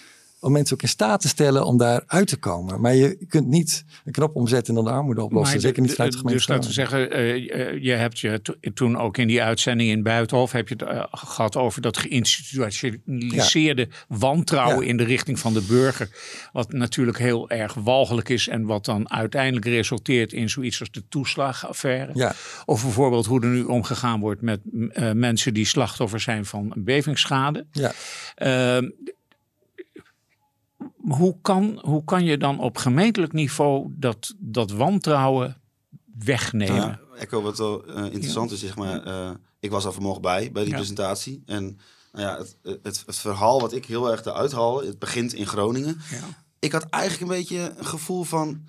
[0.41, 2.81] om mensen ook in staat te stellen om daar uit te komen.
[2.81, 5.53] Maar je kunt niet een knop omzetten en dan de armoede oplossen.
[5.53, 6.39] Maar Zeker niet vanuit de gemeente.
[6.39, 9.91] Dus laten we zeggen, eh, eh, je hebt je to- toen ook in die uitzending
[9.91, 14.91] in Buitenhof heb je het eh, gehad over dat geïnstitutionaliseerde wantrouwen Ja.
[14.91, 16.09] in de richting van de burger.
[16.53, 21.09] Wat natuurlijk heel erg walgelijk is en wat dan uiteindelijk resulteert in zoiets als de
[21.09, 22.11] toeslagenaffaire.
[22.15, 22.35] Ja.
[22.65, 24.61] Of bijvoorbeeld hoe er nu omgegaan wordt met
[25.15, 27.67] mensen die slachtoffer zijn van bevingsschade.
[27.73, 27.93] Ja.
[31.09, 35.61] Hoe, kan, hoe kan je dan op gemeentelijk niveau dat, dat wantrouwen
[36.19, 36.77] wegnemen?
[36.77, 40.23] Nou ja, Echo, wat wel eh, interessant is, zeg maar, eh, ik was er vanmorgen
[40.23, 40.77] bij, bij die Ja.
[40.79, 41.43] presentatie.
[41.47, 41.79] En
[42.13, 45.47] nou ja, het, het, het verhaal wat ik heel erg eruit haal, het begint in
[45.47, 46.01] Groningen.
[46.11, 46.25] Ja.
[46.59, 48.67] Ik had eigenlijk een beetje een gevoel van,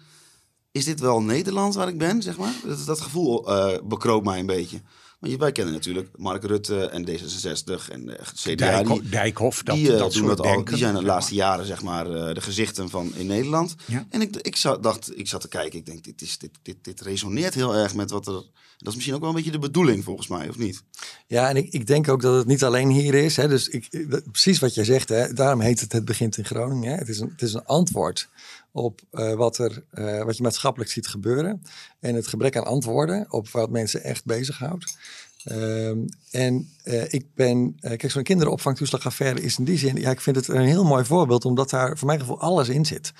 [0.72, 2.54] is dit wel Nederland waar ik ben, zeg maar?
[2.66, 3.46] Dat, dat gevoel
[3.84, 4.82] bekroop mij een beetje.
[5.22, 8.56] Want je- wij kennen natuurlijk Mark Rutte en D66 en de CDA.
[8.56, 10.64] Dijkho- die, Dijkhoff, dat, die, eh, dat doen dat al.
[10.66, 13.76] Die zijn de laatste jaren, zeg maar, eh, de gezichten van in Nederland.
[13.88, 14.06] Ja.
[14.10, 16.76] En ik, ik zat, dacht, ik zat te kijken, ik denk, dit, is, dit, dit,
[16.82, 18.44] dit resoneert heel erg met wat er...
[18.78, 20.84] Dat is misschien ook wel een beetje de bedoeling, volgens mij, of niet?
[21.28, 23.36] Ja, en ik, ik denk ook dat het niet alleen hier is.
[23.36, 23.88] Hè, dus ik,
[24.32, 26.92] precies wat jij zegt, hè, daarom heet het Het begint in Groningen.
[26.92, 26.98] Hè.
[26.98, 28.30] Het, is een, het is een antwoord
[28.72, 31.62] op eh, wat, er, eh, wat je maatschappelijk ziet gebeuren.
[32.00, 34.98] En het gebrek aan antwoorden op wat mensen echt bezighoudt.
[35.44, 35.98] Ehm,
[36.32, 40.48] en eh, ik ben, kijk, zo'n kinderopvangtoeslagaffaire is in die zin, ja, ik vind het
[40.48, 43.14] een heel mooi voorbeeld, omdat daar voor mijn gevoel alles in zit.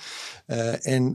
[0.80, 1.14] En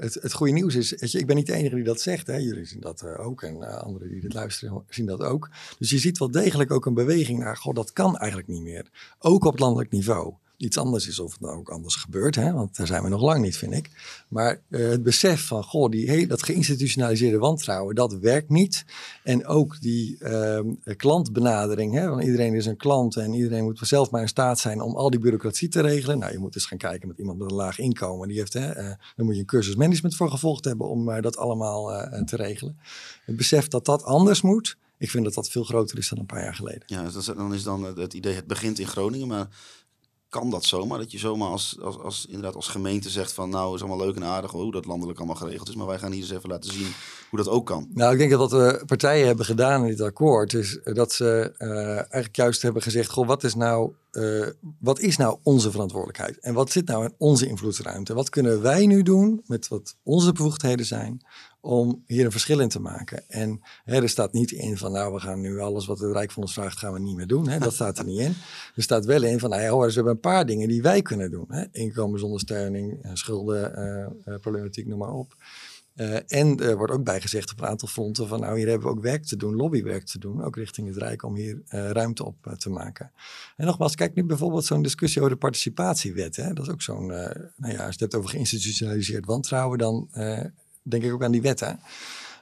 [0.00, 2.36] het, het goede nieuws is, je, ik ben niet de enige die dat zegt, hè.
[2.36, 5.50] jullie zien dat ook en anderen die dit luisteren zien dat ook.
[5.78, 8.90] Dus je ziet wel degelijk ook een beweging naar, goh, dat kan eigenlijk niet meer.
[9.18, 10.34] Ook op landelijk niveau.
[10.62, 12.52] Iets anders is of het nou ook anders gebeurt, hè?
[12.52, 13.90] want daar zijn we nog lang niet, vind ik.
[14.28, 18.84] Maar eh, het besef van, goh, die, he- dat geïnstitutionaliseerde wantrouwen, dat werkt niet.
[19.22, 22.08] En ook die ehm, klantbenadering, hè?
[22.08, 25.10] want iedereen is een klant en iedereen moet zelf maar in staat zijn om al
[25.10, 26.18] die bureaucratie te regelen.
[26.18, 28.28] Nou, je moet eens gaan kijken met iemand met een laag inkomen.
[28.28, 31.22] Die heeft, hè, eh, dan moet je een cursus management voor gevolgd hebben om eh,
[31.22, 31.86] dat allemaal
[32.24, 32.78] te regelen.
[33.24, 36.26] Het besef dat dat anders moet, ik vind dat dat veel groter is dan een
[36.26, 36.82] paar jaar geleden.
[36.86, 39.48] Ja, dan is dan het idee, het begint in Groningen, maar
[40.32, 40.98] kan dat zomaar?
[40.98, 44.16] Dat je zomaar als, als, als, inderdaad als gemeente zegt van, nou, is allemaal leuk
[44.16, 46.72] en aardig hoe dat landelijk allemaal geregeld is, maar wij gaan hier eens even laten
[46.72, 46.92] zien
[47.30, 47.88] hoe dat ook kan.
[47.94, 51.54] Nou, ik denk dat wat de partijen hebben gedaan in dit akkoord is dat ze
[51.58, 54.46] uh, eigenlijk juist hebben gezegd: Goh, wat is, nou, uh,
[54.78, 56.38] wat is nou onze verantwoordelijkheid?
[56.38, 58.14] En wat zit nou in onze invloedsruimte?
[58.14, 61.22] Wat kunnen wij nu doen met wat onze bevoegdheden zijn
[61.64, 63.28] om hier een verschil in te maken?
[63.28, 66.30] En hè, er staat niet in van, nou, we gaan nu alles wat het Rijk
[66.30, 67.48] van ons vraagt, gaan we niet meer doen.
[67.48, 67.58] Hè?
[67.58, 68.34] Dat staat er niet in.
[68.74, 71.02] Er staat wel in van, nou ja, hoor, ze hebben een paar dingen die wij
[71.02, 71.46] kunnen doen.
[71.48, 71.64] Hè?
[71.72, 75.36] Inkomensondersteuning, schuldenproblematiek, uh, noem maar op.
[76.26, 79.02] En er wordt ook bijgezegd op een aantal fronten van nou hier hebben we ook
[79.02, 82.70] werk te doen, lobbywerk te doen, ook richting het Rijk om hier ruimte op te
[82.70, 83.12] maken.
[83.56, 86.36] En nogmaals, kijk nu bijvoorbeeld zo'n discussie over de participatiewet.
[86.36, 86.52] Hè?
[86.52, 90.08] Dat is ook zo'n, nou ja, als je het hebt over geïnstitutionaliseerd wantrouwen, dan
[90.82, 91.60] denk ik ook aan die wet.
[91.60, 91.72] Hè?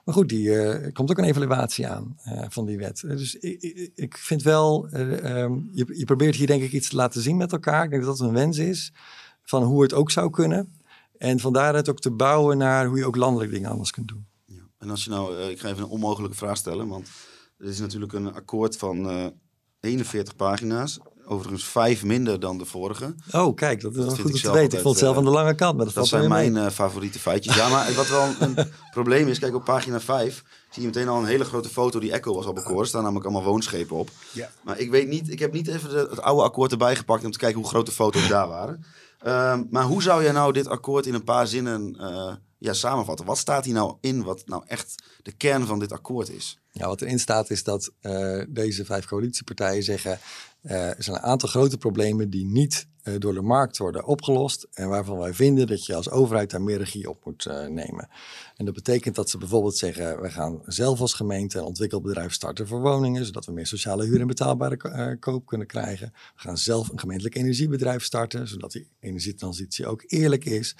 [0.04, 2.16] Maar goed, die er komt ook een evaluatie aan
[2.48, 3.00] van die wet.
[3.00, 7.22] Dus ik, ik, vind wel, um, je, je probeert hier denk ik iets te laten
[7.22, 7.84] zien met elkaar.
[7.84, 8.92] Ik denk dat dat een wens is
[9.42, 10.74] van hoe het ook zou kunnen.
[11.18, 14.26] En van daaruit ook te bouwen naar hoe je ook landelijk dingen anders kunt doen.
[14.44, 14.62] Ja.
[14.78, 17.08] En als je nou, uh, ik ga even een onmogelijke vraag stellen, want
[17.58, 19.26] het is natuurlijk een akkoord van uh,
[19.80, 20.98] 41 pagina's.
[21.30, 23.14] Overigens vijf minder dan de vorige.
[23.32, 24.78] Oh, kijk, dat is wel goed om te weten.
[24.78, 25.76] Ik vond het zelf aan de lange kant.
[25.76, 27.54] Maar dat, dat zijn mijn uh, favoriete feitjes.
[27.54, 28.56] Ja, maar wat wel een
[28.90, 32.12] probleem is, kijk op pagina 5 zie je meteen al een hele grote foto die
[32.12, 32.80] Echo was al bekoren.
[32.80, 34.10] Er staan namelijk allemaal woonschepen op.
[34.32, 34.50] Ja.
[34.62, 37.30] Maar ik weet niet, ik heb niet even de, het oude akkoord erbij gepakt om
[37.30, 38.84] te kijken hoe grote foto's daar waren.
[39.26, 43.26] Uh, maar hoe zou je nou dit akkoord in een paar zinnen uh, ja, samenvatten?
[43.26, 46.58] Wat staat hier nou in wat nou echt de kern van dit akkoord is?
[46.72, 50.18] Ja, wat erin staat is dat uh, deze vijf coalitiepartijen zeggen...
[50.62, 54.66] Uh, er zijn een aantal grote problemen die niet uh, door de markt worden opgelost.
[54.72, 58.08] En waarvan wij vinden dat je als overheid daar meer regie op moet uh, nemen.
[58.56, 62.66] En dat betekent dat ze bijvoorbeeld zeggen: we gaan zelf als gemeente een ontwikkelbedrijf starten
[62.66, 63.24] voor woningen.
[63.24, 66.12] Zodat we meer sociale huur en betaalbare koop kunnen krijgen.
[66.12, 68.48] We gaan zelf een gemeentelijk energiebedrijf starten.
[68.48, 70.76] Zodat die energietransitie ook eerlijk is.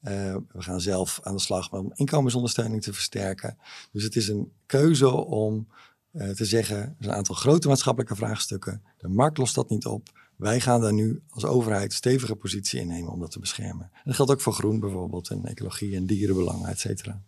[0.00, 3.58] we gaan zelf aan de slag om inkomensondersteuning te versterken.
[3.92, 5.66] Dus het is een keuze om
[6.12, 8.82] te zeggen, er zijn een aantal grote maatschappelijke vraagstukken.
[8.98, 10.20] De markt lost dat niet op.
[10.36, 13.90] Wij gaan daar nu als overheid stevige positie in nemen om dat te beschermen.
[13.92, 17.22] En dat geldt ook voor groen bijvoorbeeld, en ecologie en dierenbelangen, et cetera.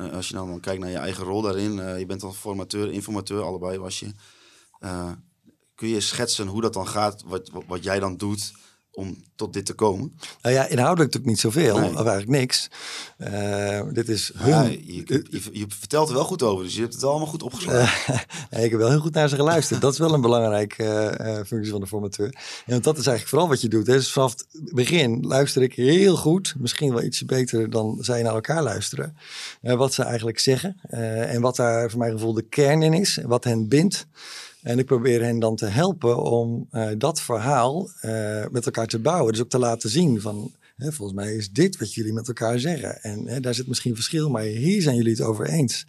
[0.00, 2.34] Uh, als je nou dan kijkt naar je eigen rol daarin, uh, je bent dan
[2.34, 4.12] formateur, informateur, allebei was je.
[5.74, 8.52] kun je schetsen hoe dat dan gaat, wat, wat jij dan doet
[8.96, 10.18] om tot dit te komen?
[10.42, 11.90] Nou ja, inhoudelijk natuurlijk niet zoveel, nee.
[11.90, 12.70] of eigenlijk niks.
[13.18, 14.48] Uh, dit is hun...
[14.48, 17.42] Ja, je, je, je, vertelt er wel goed over, dus je hebt het allemaal goed
[17.42, 18.14] opgeslagen.
[18.14, 19.80] Uh, nee, ik heb wel heel goed naar ze geluisterd.
[19.80, 22.26] dat is wel een belangrijke uh, functie van de formateur.
[22.26, 23.86] En want dat is eigenlijk vooral wat je doet.
[23.86, 23.92] Hè.
[23.92, 28.34] Dus vanaf het begin luister ik heel goed, misschien wel ietsje beter dan zij naar
[28.34, 29.16] elkaar luisteren,
[29.60, 30.76] wat ze eigenlijk zeggen.
[31.28, 34.06] en wat daar voor mijn gevoel de kern in is, wat hen bindt.
[34.66, 38.98] En ik probeer hen dan te helpen om uh, dat verhaal uh, met elkaar te
[38.98, 39.32] bouwen.
[39.32, 42.58] Dus ook te laten zien van, hè, volgens mij is dit wat jullie met elkaar
[42.58, 43.02] zeggen.
[43.02, 45.86] En hè, daar zit misschien verschil, maar hier zijn jullie het over eens.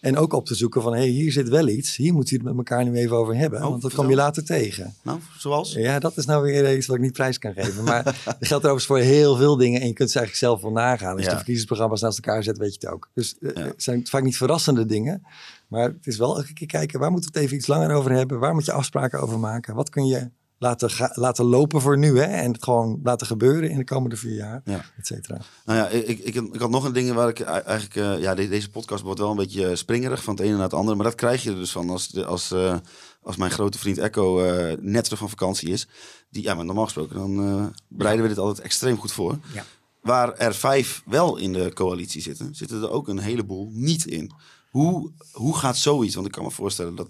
[0.00, 1.96] En ook op te zoeken van, hé, hey, hier zit wel iets.
[1.96, 3.62] Hier moet je het met elkaar nu even over hebben.
[3.62, 4.94] Oh, want dat kom je later tegen.
[5.02, 5.72] Nou, zoals?
[5.72, 7.84] Ja, dat is nou weer iets wat ik niet prijs kan geven.
[7.84, 9.80] Maar dat geldt overigens voor heel veel dingen.
[9.80, 11.12] En je kunt ze eigenlijk zelf wel nagaan.
[11.12, 11.30] Als je ja.
[11.30, 13.08] de verkiezingsprogramma's naast elkaar zet, weet je het ook.
[13.14, 13.60] Dus uh, ja.
[13.60, 15.22] het zijn vaak niet verrassende dingen.
[15.68, 18.12] Maar het is wel elke keer kijken, waar moeten we het even iets langer over
[18.12, 18.38] hebben?
[18.38, 19.74] Waar moet je afspraken over maken?
[19.74, 22.18] Wat kun je laten, laten lopen voor nu.
[22.18, 22.24] Hè?
[22.24, 24.84] En het gewoon laten gebeuren in de komende vier jaar, ja.
[24.98, 25.40] et cetera.
[25.64, 27.96] Nou ja, ik, ik, ik had nog een ding waar ik eigenlijk...
[27.96, 30.96] Uh, ja, deze podcast wordt wel een beetje springerig van het ene naar het andere.
[30.96, 32.76] Maar dat krijg je er dus van als, als, uh,
[33.22, 35.88] als mijn grote vriend Echo uh, net terug van vakantie is.
[36.30, 39.38] Die, ja, maar normaal gesproken dan bereiden we dit altijd extreem goed voor.
[39.52, 39.64] Ja.
[40.02, 44.32] Waar er vijf wel in de coalitie zitten, zitten er ook een heleboel niet in.
[44.74, 46.14] Hoe, hoe gaat zoiets?
[46.14, 47.08] Want ik kan me voorstellen dat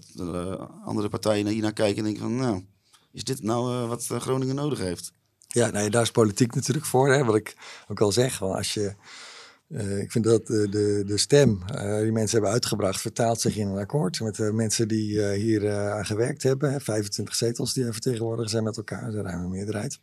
[0.83, 2.35] andere partijen naar kijken en denken van...
[2.35, 2.63] nou
[3.11, 5.11] is dit nou uh, wat Groningen nodig heeft?
[5.47, 7.13] Ja, nou, daar is politiek natuurlijk voor.
[7.13, 7.23] Hè?
[7.23, 7.55] Wat ik
[7.87, 8.95] ook al zeg, want als je,
[10.01, 11.63] ik vind dat de, de, de stem
[12.01, 16.05] die mensen hebben uitgebracht vertaalt zich in een akkoord met de mensen die hier aan
[16.05, 16.71] gewerkt hebben.
[16.71, 16.79] Hè?
[16.79, 19.99] 25 zetels die vertegenwoordigd zijn met elkaar, de ruime meerderheid.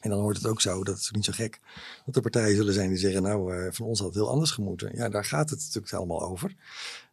[0.00, 1.60] En dan hoort het ook zo, dat is niet zo gek,
[2.06, 4.90] dat er partijen zullen zijn die zeggen, nou, van ons had het heel anders gemoeten.
[4.94, 6.54] Ja, daar gaat het natuurlijk allemaal over.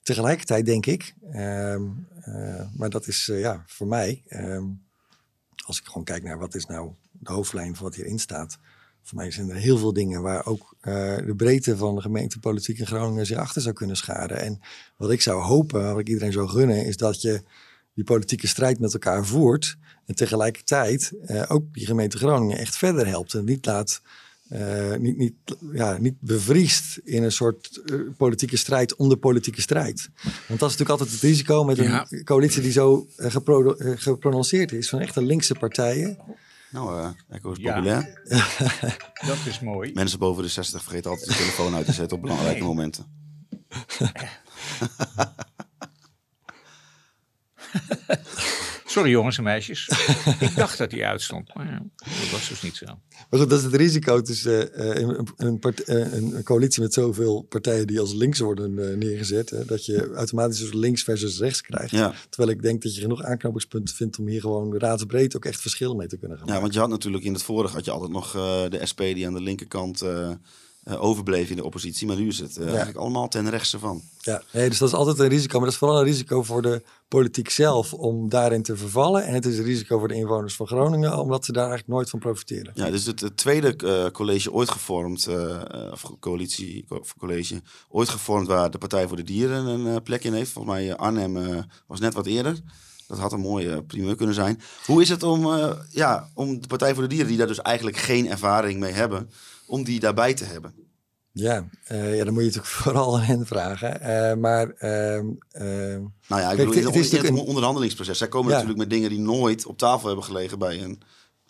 [0.08, 4.63] Tegelijkertijd denk ik, uh, uh, maar dat is uh, ja, voor mij, uh,
[5.65, 8.58] als ik gewoon kijk naar wat is nou de hoofdlijn van wat hierin staat.
[9.04, 12.88] Voor mij zijn er heel veel dingen waar ook de breedte van de gemeentepolitiek in
[12.88, 14.41] Groningen zich achter zou kunnen scharen.
[14.41, 14.62] En
[14.97, 17.43] wat ik zou hopen, wat ik iedereen zou gunnen, is dat je
[17.97, 19.77] die politieke strijd met elkaar voert.
[20.05, 21.13] En tegelijkertijd
[21.47, 23.33] ook die gemeente Groningen echt verder helpt.
[23.33, 24.01] En niet laat
[24.49, 25.33] uh, niet, niet,
[25.73, 30.10] ja, niet bevriest in een soort uh, politieke strijd om de politieke strijd.
[30.23, 32.07] Want dat is natuurlijk altijd het risico met een ja.
[32.23, 36.17] coalitie die zo uh, gepro geprononceerd is van echte linkse partijen.
[36.71, 38.21] Nou, Echo is populair.
[39.27, 39.93] dat is mooi.
[39.93, 42.67] Mensen boven de 60 vergeten altijd de telefoon uit te zetten op belangrijke nee.
[42.67, 43.05] momenten.
[48.86, 49.88] Sorry jongens en meisjes.
[50.40, 52.86] ik dacht dat hij uitstond, maar ja, dat was dus niet zo.
[53.30, 56.94] Maar goed, dat is het risico tussen eh, een, een, part- eh, een coalitie met
[56.94, 59.50] zoveel partijen die als links worden eh, neergezet.
[59.50, 61.92] Hè, dat je automatisch dus links versus rechts krijgt.
[61.92, 62.13] Ja.
[62.30, 65.96] Terwijl ik denk dat je genoeg aanknopingspunten vindt om hier gewoon raadsbreed ook echt verschil
[65.96, 66.62] mee te kunnen gaan Ja, maken.
[66.62, 69.28] want je had natuurlijk in het vorige had je altijd nog eh, de SP die
[69.28, 70.02] aan de linkerkant
[70.95, 72.08] overbleef in de oppositie.
[72.08, 74.02] Maar nu is het eh, eigenlijk allemaal ten rechtse van.
[74.19, 75.54] Ja, nee, dus dat is altijd een risico.
[75.56, 79.26] Maar dat is vooral een risico voor de politiek zelf om daarin te vervallen.
[79.26, 82.10] En het is een risico voor de inwoners van Groningen, omdat ze daar eigenlijk nooit
[82.10, 82.71] van profiteren.
[82.76, 87.62] Ja, dus het, het tweede eh, college ooit gevormd, eh, eh, of coalitie, co- college,
[87.89, 90.52] ooit gevormd waar de Partij voor de Dieren een eh, plek in heeft.
[90.52, 92.60] Volgens mij eh, Arnhem eh, was net wat eerder.
[93.08, 94.62] Dat had een mooie eh, primeur kunnen zijn.
[94.86, 97.62] Hoe is het om, eh, ja, om de Partij voor de Dieren, die daar dus
[97.62, 99.30] eigenlijk geen ervaring mee hebben,
[99.67, 100.73] om die daarbij te hebben?
[101.32, 104.01] Ja, eh, ja dan moet je natuurlijk vooral aan hen vragen.
[104.01, 108.17] Eh, maar ehm, ehm, Nou ja, ik bedoel, het- is natuurlijk een- onderhandelingsproces.
[108.17, 108.53] Zij komen Ja.
[108.53, 111.01] natuurlijk met dingen die nooit op tafel hebben gelegen bij een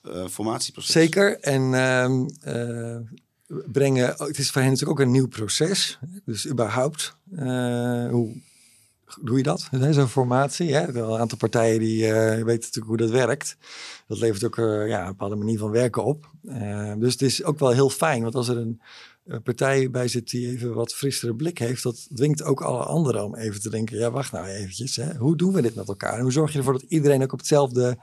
[0.03, 0.91] eh, formatieproces.
[0.91, 1.39] Zeker.
[1.39, 2.97] En ehm, eh,
[3.71, 5.99] brengen, het is voor hen natuurlijk ook een nieuw proces.
[6.25, 7.15] Dus überhaupt,
[8.09, 8.41] hoe
[9.21, 9.69] doe je dat?
[9.91, 10.73] Zo'n formatie.
[10.73, 10.87] Hè?
[10.87, 13.57] Een aantal partijen die eh, weten natuurlijk hoe dat werkt.
[14.07, 16.29] Dat levert ook eh, ja, een bepaalde manier van werken op.
[16.47, 18.81] Eh, dus het is ook wel heel fijn, want als er een
[19.43, 23.35] partij bij zit die even wat frissere blik heeft, dat dwingt ook alle anderen om
[23.35, 25.15] even te denken, ja wacht nou eventjes, hè?
[25.15, 26.21] hoe doen we dit met elkaar?
[26.21, 27.97] Hoe zorg je ervoor dat iedereen ook op hetzelfde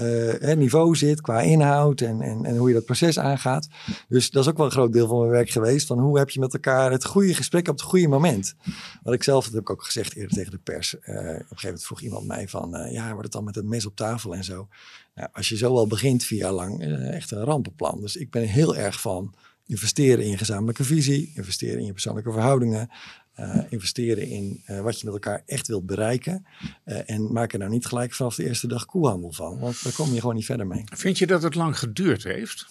[0.00, 3.68] hè, niveau zit qua inhoud en, en, en hoe je dat proces aangaat.
[4.08, 5.86] Dus dat is ook wel een groot deel van mijn werk geweest.
[5.86, 8.54] Van hoe heb je met elkaar het goede gesprek op het goede moment.
[9.02, 10.98] Wat ik zelf, dat heb ik ook gezegd eerder tegen de pers.
[11.00, 13.54] eh, op een gegeven moment vroeg iemand mij van, eh, ja, wordt het dan met
[13.54, 14.68] het mes op tafel en zo.
[15.14, 18.00] Nou, als je zo al begint vier jaar lang, echt een rampenplan.
[18.00, 19.34] Dus ik ben heel erg van
[19.66, 22.90] investeren in je gezamenlijke visie, investeren in je persoonlijke verhoudingen.
[23.34, 26.46] Eh, investeren in eh, wat je met elkaar echt wilt bereiken.
[26.84, 29.58] Eh, en maak er nou niet gelijk vanaf de eerste dag koehandel van.
[29.58, 30.84] Want daar kom je gewoon niet verder mee.
[30.84, 32.66] Vind je dat het lang geduurd heeft?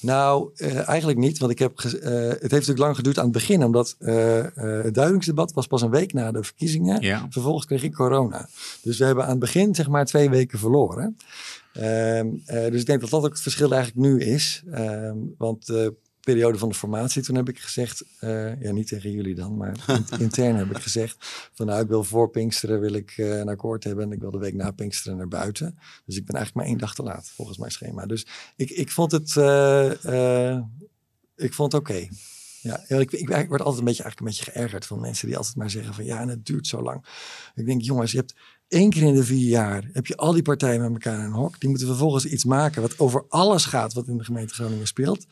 [0.00, 0.50] Nou,
[0.86, 1.38] eigenlijk niet.
[1.38, 3.64] Want ik heb het heeft natuurlijk lang geduurd aan het begin.
[3.64, 7.00] Omdat het duidelijksdebat was pas een week na de verkiezingen.
[7.00, 7.26] Ja.
[7.30, 8.48] Vervolgens kreeg ik corona.
[8.82, 11.16] Dus we hebben aan het begin zeg maar twee weken verloren.
[11.74, 14.62] Ehm, eh, dus ik denk dat dat ook het verschil eigenlijk nu is.
[14.70, 19.10] Ehm, want de periode van de formatie, toen heb ik gezegd, eh, ja niet tegen
[19.10, 21.16] jullie dan, maar in- intern heb ik gezegd,
[21.52, 24.30] van nou ik wil voor Pinksteren wil ik eh, een akkoord hebben en ik wil
[24.30, 25.78] de week na Pinksteren naar buiten.
[26.04, 28.06] Dus ik ben eigenlijk maar één dag te laat volgens mijn schema.
[28.06, 30.60] Dus ik, ik vond het, eh,
[31.36, 32.08] ik vond het oké.
[32.60, 35.26] Ja, ja, ik, ik, ik word altijd een beetje, eigenlijk een beetje geërgerd van mensen
[35.26, 37.04] die altijd maar zeggen van ja, en het duurt zo lang.
[37.54, 38.34] Ik denk, jongens, je hebt
[38.68, 41.32] één keer in de vier jaar heb je al die partijen met elkaar in een
[41.32, 41.60] hok.
[41.60, 45.26] Die moeten vervolgens iets maken wat over alles gaat wat in de gemeente Groningen speelt.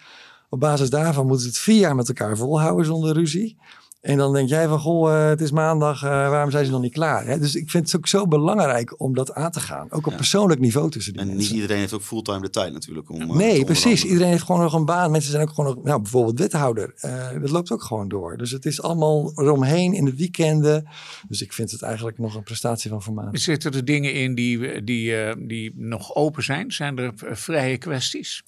[0.53, 3.57] Op basis daarvan moeten ze het vier jaar met elkaar volhouden zonder ruzie.
[4.01, 6.81] En dan denk jij van, goh, eh, het is maandag, eh, waarom zijn ze nog
[6.81, 7.27] niet klaar?
[7.27, 7.39] Hè?
[7.39, 9.87] Dus ik vind het ook zo belangrijk om dat aan te gaan.
[9.91, 10.17] Ook op Ja.
[10.17, 11.55] persoonlijk niveau tussen die En niet mensen.
[11.55, 13.11] iedereen heeft ook fulltime de tijd natuurlijk.
[13.11, 14.05] Om, eh, Nee, precies.
[14.05, 15.11] Iedereen heeft gewoon nog een baan.
[15.11, 16.93] Mensen zijn ook gewoon nog, nou, bijvoorbeeld wethouder.
[16.97, 18.37] Eh, dat loopt ook gewoon door.
[18.37, 20.89] Dus het is allemaal eromheen in de weekenden.
[21.29, 23.41] Dus ik vind het eigenlijk nog een prestatie van formaat.
[23.41, 26.73] Zitten er dingen in die, die, eh, die nog open zijn?
[26.73, 28.43] Zijn er vrije kwesties?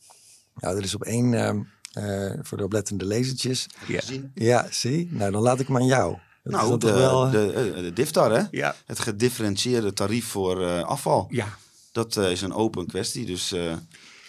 [0.54, 3.66] Nou, er is op één, eh, voor de oplettende lezertjes.
[3.86, 4.00] Ja.
[4.34, 5.08] Ja, zie.
[5.10, 6.16] Nou, dan laat ik hem aan jou.
[6.42, 8.42] Dat Nou, dan de, wel, eh, de, eh, de DIFTAR, hè?
[8.50, 8.74] Ja.
[8.86, 11.26] Het gedifferentieerde tarief voor eh, afval.
[11.30, 11.46] Ja.
[11.92, 13.26] Dat eh, is een open kwestie.
[13.26, 13.72] Dus eh,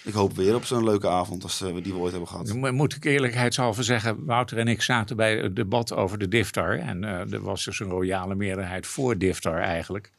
[0.03, 2.53] ik hoop weer op zo'n leuke avond als eh, we die we ooit hebben gehad.
[2.53, 6.79] Mo- moet ik eerlijkheidshalve zeggen, Wouter en ik zaten bij het debat over de DIFTAR.
[6.79, 10.11] En eh, er was dus een royale meerderheid voor DIFTAR eigenlijk.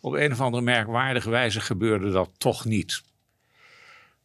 [0.00, 3.02] Op een of andere merkwaardige wijze gebeurde dat toch niet.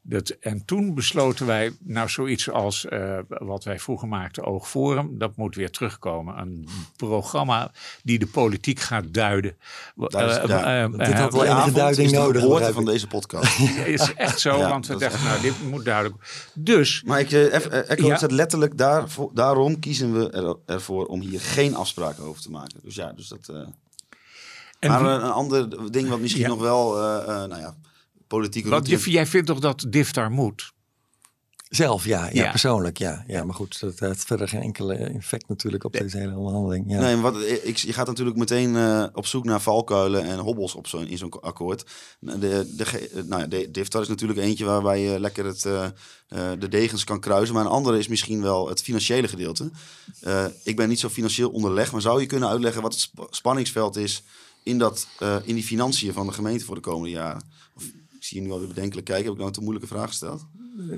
[0.07, 5.35] Dat, en toen besloten wij, nou zoiets als eh, wat wij vroeger maakten, Oogforum, dat
[5.35, 6.37] moet weer terugkomen.
[6.37, 7.71] Een programma
[8.03, 9.57] die de politiek gaat duiden.
[9.95, 12.73] Daar is- Eh, ja, eh, dit eh, had wel enige duiding is de nodig, begrijp
[12.73, 13.59] van deze podcast.
[13.85, 16.49] is echt zo, Ja, want we is dachten, echt- nou, dit moet duidelijk.
[16.53, 18.17] Dus Maar ik, eh, even, eh, Echo Ja.
[18.17, 22.79] zet letterlijk daarvoor, daarom kiezen we er, ervoor om hier geen afspraken over te maken.
[22.83, 23.49] Dus ja, dus dat.
[23.49, 23.55] eh,
[24.79, 26.47] En maar wie- eh, een ander ding wat misschien Ja.
[26.47, 27.75] nog wel, eh, eh, nou ja,
[28.27, 30.73] politiek Want route- je- jij vindt toch dat DIFTAR moet?
[31.69, 32.49] Zelf, ja, ja, Ja.
[32.49, 33.23] persoonlijk, ja.
[33.27, 33.43] ja.
[33.43, 36.85] Maar goed, dat heeft verder geen enkele effect natuurlijk op deze hele onderhandeling.
[36.91, 36.99] Ja.
[36.99, 40.75] Nee, maar wat, ik, je gaat natuurlijk meteen eh, op zoek naar valkuilen en hobbels
[40.75, 41.83] op zo'n in zo'n akkoord.
[42.19, 45.85] De, de, ge- nou ja, de DIFTAR is natuurlijk eentje waarbij je lekker het, eh,
[45.85, 45.91] eh,
[46.59, 47.55] de degens kan kruisen.
[47.55, 49.71] Maar een andere is misschien wel het financiële gedeelte.
[50.21, 53.27] Eh, ik ben niet zo financieel onderlegd, maar zou je kunnen uitleggen wat het sp-
[53.29, 54.23] spanningsveld is
[54.63, 57.53] in, dat, eh, in die financiën van de gemeente voor de komende jaren?
[58.25, 59.23] Zie je nu al weer bedenkelijk kijken.
[59.23, 60.45] Heb ik nou een te moeilijke vraag gesteld?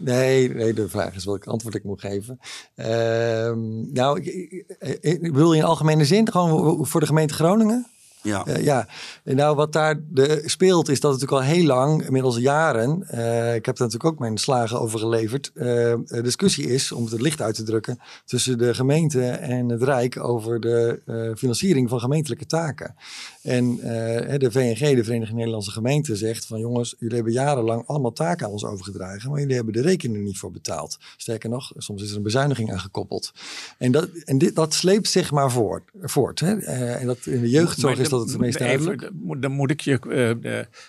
[0.02, 2.40] Nee, nee, de vraag is welk antwoord ik moet geven.
[2.76, 5.22] Ehm, nou, ik, ik, ik,
[5.56, 7.88] in algemene zin gewoon voor de gemeente Groningen?
[8.22, 8.47] Ja.
[8.47, 8.88] Uh, ja,
[9.24, 13.55] nou wat daar de, speelt is dat het natuurlijk al heel lang, inmiddels jaren, uh,
[13.55, 17.41] ik heb daar natuurlijk ook mijn slagen over geleverd, uh, discussie is, om het licht
[17.41, 21.01] uit te drukken, tussen de gemeente en het Rijk over de
[21.38, 22.95] financiering van gemeentelijke taken.
[23.41, 28.45] En de VNG, de Vereniging Nederlandse Gemeenten, zegt van jongens, jullie hebben jarenlang allemaal taken
[28.45, 30.97] aan ons overgedragen, maar jullie hebben de rekening niet voor betaald.
[31.18, 33.32] Sterker nog, soms is er een bezuiniging aan gekoppeld.
[33.78, 35.84] En dat, en dit, dat sleept zich maar voort.
[36.01, 36.55] voort hè?
[36.57, 39.12] en dat in de jeugdzorg is dat het meest duidelijk.
[39.38, 39.99] Dan moet ik je,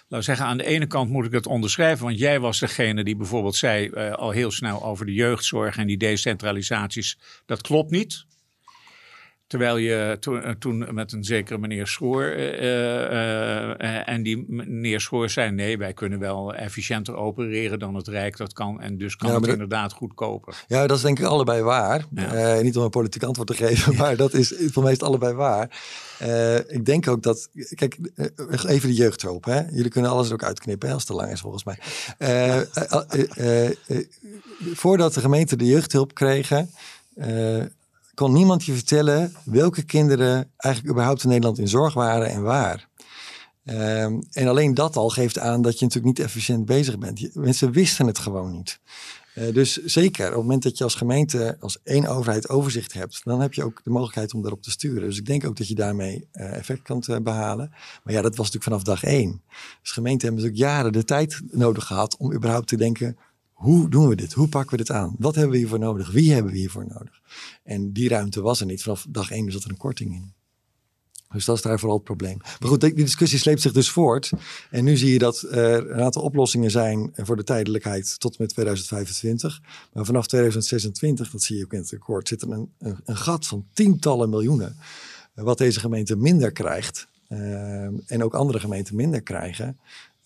[0.09, 3.17] uh, zeggen, aan de ene kant moet ik het onderschrijven, want jij was degene die
[3.17, 7.19] bijvoorbeeld zei uh, al heel snel over de jeugdzorg en die decentralisaties.
[7.47, 8.27] Dat klopt niet.
[9.49, 15.31] Terwijl je to, toen met een zekere meneer Schoor uh, uh, en die meneer Schoor
[15.31, 18.81] zei: nee, wij kunnen wel efficiënter opereren dan het Rijk dat kan.
[18.81, 20.65] En dus kan ja, het dat, inderdaad goedkoper.
[20.67, 22.05] Ja, dat is denk ik allebei waar.
[22.15, 22.57] Ja.
[22.57, 25.09] Uh, niet om een politiek antwoord te geven, maar dat is voor mij is het
[25.09, 25.81] allebei waar.
[26.67, 27.99] ik denk ook dat, kijk,
[28.67, 29.45] even de jeugdhulp.
[29.45, 29.61] Hè?
[29.71, 31.79] Jullie kunnen alles er ook uitknippen als het te lang is volgens mij.
[34.75, 36.71] voordat de gemeente de jeugdhulp kregen
[38.19, 42.89] kon niemand je vertellen welke kinderen eigenlijk überhaupt in Nederland in zorg waren en waar.
[43.65, 47.19] Um, en alleen dat al geeft aan dat je natuurlijk niet efficiënt bezig bent.
[47.19, 48.81] Je, mensen wisten het gewoon niet.
[49.35, 53.21] Uh, dus zeker, op het moment dat je als gemeente, als één overheid overzicht hebt,
[53.25, 55.09] dan heb je ook de mogelijkheid om daarop te sturen.
[55.09, 57.71] Dus ik denk ook dat je daarmee uh, effect kan uh, behalen.
[58.05, 59.43] Maar ja, dat was natuurlijk vanaf dag één.
[59.83, 63.17] Dus gemeenten hebben natuurlijk jaren de tijd nodig gehad om überhaupt te denken,
[63.59, 64.33] hoe doen we dit?
[64.33, 65.15] Hoe pakken we dit aan?
[65.19, 66.11] Wat hebben we hiervoor nodig?
[66.11, 67.21] Wie hebben we hiervoor nodig?
[67.63, 68.83] En die ruimte was er niet.
[68.83, 70.33] Vanaf dag één zat er een korting in.
[71.33, 72.39] Dus dat is daar vooral het probleem.
[72.39, 74.31] Maar goed, die discussie sleept zich dus voort.
[74.71, 78.49] En nu zie je dat er een aantal oplossingen zijn voor de tijdelijkheid tot met
[78.49, 79.61] 2025.
[79.93, 83.47] Maar vanaf 2026, dat zie je ook in het akkoord, zit er een, een, gat
[83.47, 84.77] van tientallen miljoenen.
[85.35, 87.09] Wat deze gemeente minder krijgt.
[87.29, 89.79] Uh, en ook andere gemeenten minder krijgen.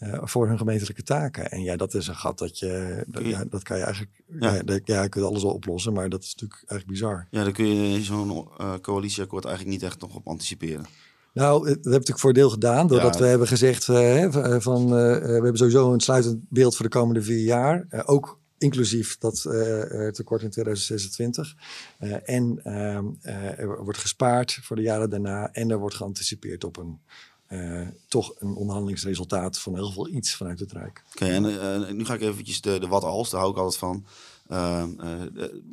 [0.03, 1.51] Uh, voor hun gemeentelijke taken.
[1.51, 4.55] En ja, dat is een gat dat je, dat, ja, dat kan je eigenlijk, ja.
[4.55, 7.27] Ja, dat, ja, je kunt alles wel oplossen, maar dat is natuurlijk eigenlijk bizar.
[7.31, 10.87] Ja, daar kun je zo'n uh, coalitieakkoord eigenlijk niet echt nog op anticiperen.
[11.33, 13.21] Nou, dat heb ik natuurlijk voor deel gedaan, doordat ja.
[13.21, 14.27] we hebben gezegd uh,
[14.59, 17.87] van, we hebben sowieso een sluitend beeld voor de komende vier jaar.
[18.05, 19.41] ook inclusief dat
[20.13, 21.55] tekort in 2026.
[22.25, 23.07] en ehm,
[23.57, 27.01] er wordt gespaard voor de jaren daarna en er wordt geanticipeerd op een
[27.53, 31.05] uh, toch een onderhandelingsresultaat van heel veel iets vanuit het Rijk.
[31.13, 33.59] Oké, okay, en uh, nu ga ik eventjes de, de wat als, daar hou ik
[33.59, 34.05] altijd van.
[34.49, 34.85] Uh,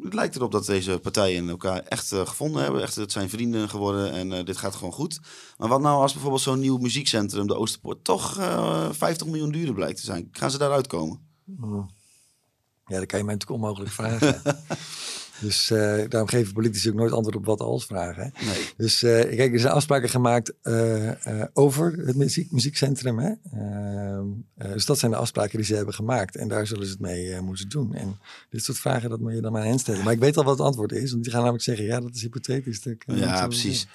[0.04, 2.82] het lijkt erop dat deze partijen elkaar echt gevonden hebben.
[2.82, 5.20] Echt, het zijn vrienden geworden en dit gaat gewoon goed.
[5.58, 8.34] Maar wat nou als bijvoorbeeld zo'n nieuw muziekcentrum, de Oosterpoort, toch
[8.92, 10.30] 50 miljoen duurder blijkt te zijn?
[10.32, 11.20] Gaan ze daaruit komen?
[11.62, 11.88] Oh.
[12.86, 14.42] Ja, dat kan je mij natuurlijk onmogelijk vragen.
[15.40, 18.24] Dus uh, daarom geven politici ook nooit antwoord op wat als vragen.
[18.24, 18.46] Hè?
[18.46, 18.70] Nee.
[18.78, 21.12] Dus uh, kijk, er zijn afspraken gemaakt uh,
[21.54, 23.20] over het muziek, muziekcentrum.
[23.20, 23.32] Hè?
[24.74, 26.36] Dus dat zijn de afspraken die ze hebben gemaakt.
[26.36, 27.94] En daar zullen ze het mee moeten doen.
[27.96, 28.20] En
[28.50, 30.04] dit soort vragen, dat moet je dan maar aan hen stellen.
[30.04, 31.12] Maar ik weet al wat het antwoord is.
[31.12, 32.82] Want die gaan namelijk zeggen, ja, dat is hypothetisch.
[32.82, 33.88] Dat ja, precies.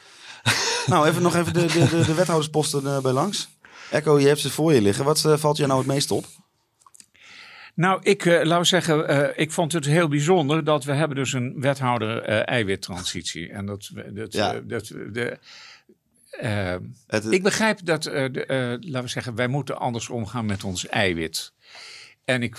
[0.87, 3.49] nou, even nog even de, de, de, de wethoudersposten bij langs.
[3.91, 5.05] Echo, je hebt ze voor je liggen.
[5.05, 6.27] Wat valt je nou het meest op?
[7.75, 11.33] Nou, ik uh, laat zeggen, uh, ik vond het heel bijzonder dat we hebben dus
[11.33, 13.51] een wethouder uh, eiwittransitie.
[13.51, 14.61] En dat, dat, ja.
[14.61, 15.39] dat de,
[17.07, 21.53] het, ik begrijp dat, de, laten we zeggen, wij moeten anders omgaan met ons eiwit.
[22.25, 22.57] En, ik,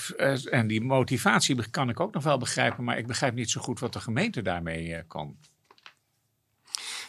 [0.49, 3.79] en die motivatie kan ik ook nog wel begrijpen, maar ik begrijp niet zo goed
[3.79, 5.37] wat de gemeente daarmee kan.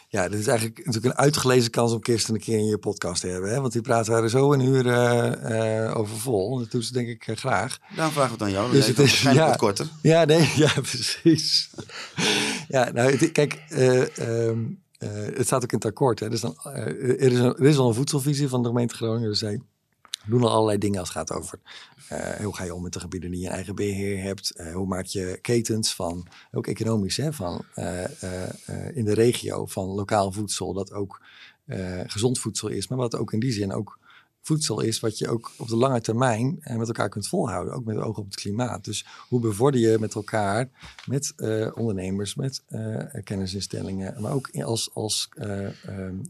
[0.09, 3.21] Ja, dit is eigenlijk natuurlijk een uitgelezen kans om Kirsten een keer in je podcast
[3.21, 3.49] te hebben.
[3.49, 3.61] Hè?
[3.61, 6.57] Want die praat daar zo een uur uh, uh, over vol.
[6.59, 7.77] Dat doet ze denk ik uh, graag.
[7.95, 8.71] Dan vragen we het aan jou.
[8.71, 9.87] Dus het is ja, wat korter.
[10.01, 11.69] Ja, nee, ja, precies.
[12.67, 13.63] ja, nou, het, kijk,
[14.19, 16.19] um, het staat ook in het akkoord.
[16.19, 16.29] Hè?
[16.29, 19.29] Dus dan, er, er is al een voedselvisie van de gemeente Groningen.
[19.29, 19.61] Dus zij
[20.27, 21.59] doen al allerlei dingen als het gaat over
[22.11, 24.53] uh, hoe ga je om met de gebieden die je eigen beheer hebt?
[24.57, 28.03] Uh, hoe maak je ketens van, ook economisch, hè, van uh,
[28.93, 31.21] in de regio van lokaal voedsel, dat ook
[32.05, 33.99] gezond voedsel is, maar wat ook in die zin ook
[34.47, 37.97] voedsel is wat je ook op de lange termijn met elkaar kunt volhouden, ook met
[37.97, 38.85] oog op het klimaat.
[38.85, 40.69] Dus hoe bevorder je met elkaar,
[41.05, 41.33] met
[41.73, 42.63] ondernemers, met
[43.23, 45.29] kennisinstellingen, maar ook als, als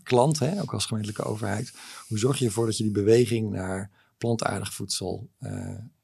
[0.04, 1.74] klant, hè, ook als gemeentelijke overheid,
[2.08, 5.30] hoe zorg je ervoor dat je die beweging naar plantaardig voedsel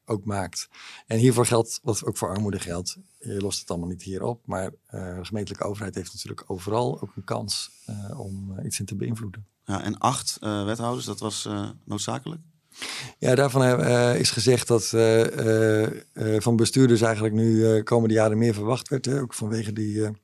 [0.05, 0.69] ook maakt.
[1.07, 4.41] En hiervoor geldt, wat ook voor armoede geldt, je lost het allemaal niet hier op,
[4.45, 7.71] maar de gemeentelijke overheid heeft natuurlijk overal ook een kans
[8.17, 9.45] om iets in te beïnvloeden.
[9.65, 11.49] Ja, en acht wethouders, dat was
[11.85, 12.41] noodzakelijk?
[13.19, 14.87] Ja, daarvan uh, is gezegd dat
[16.37, 19.05] van bestuurders eigenlijk nu komende jaren meer verwacht werd.
[19.05, 19.21] Hè?
[19.21, 20.21] Ook vanwege die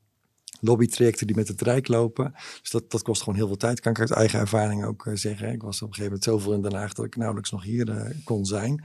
[0.62, 2.34] lobbytrajecten die met het Rijk lopen.
[2.62, 5.52] Dus dat, dat kost gewoon heel veel tijd, kan ik uit eigen ervaring ook zeggen.
[5.52, 8.16] Ik was op een gegeven moment zoveel in Den Haag dat ik nauwelijks nog hier
[8.24, 8.84] kon zijn.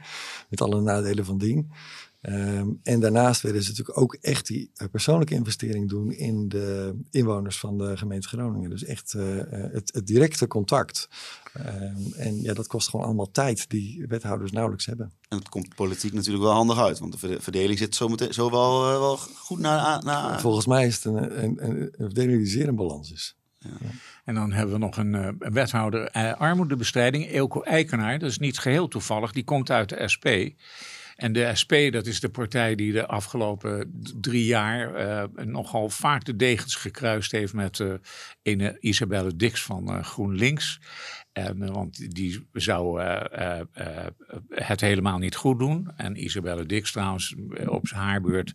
[0.49, 1.73] Met alle nadelen van dien.
[2.25, 6.99] Ehm, en daarnaast willen ze natuurlijk ook echt die uh, persoonlijke investering doen in de
[7.11, 8.71] inwoners van de gemeente Groningen.
[8.71, 11.09] Dus echt uh, het, het, directe contact.
[11.57, 15.13] Um, en ja, dat kost gewoon allemaal tijd die wethouders nauwelijks hebben.
[15.29, 18.51] En het komt politiek natuurlijk wel handig uit, want de verdeling zit zo, meteen, zo
[18.51, 20.41] wel, uh, wel goed naar, naar...
[20.41, 23.37] Volgens mij is het een, een, een, een verdeling die zeer in balans is.
[23.59, 23.71] Ja.
[24.25, 28.19] En dan hebben we nog een, een wethouder armoedebestrijding, Eelco Eikenaar.
[28.19, 30.27] Dat is niet geheel toevallig, die komt uit de SP.
[31.17, 36.25] En de SP, dat is de partij die de afgelopen drie jaar uh, nogal vaak
[36.25, 37.85] de degens gekruist heeft met
[38.43, 40.81] ene Isabelle Dix van uh, GroenLinks.
[41.35, 43.61] En, eh, want die zou uh, uh,
[44.49, 45.91] het helemaal niet goed doen.
[45.97, 47.35] En Isabelle Dix trouwens
[47.67, 48.55] op haar beurt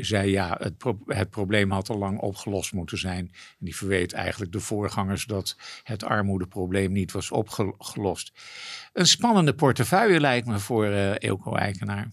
[0.00, 0.74] zei ja, het,
[1.06, 3.30] het, probleem had al lang opgelost moeten zijn.
[3.58, 8.32] En die verweet eigenlijk de voorgangers dat het armoedeprobleem niet was opgelost.
[8.92, 12.08] Een spannende portefeuille lijkt me voor Eelco Eikenaar.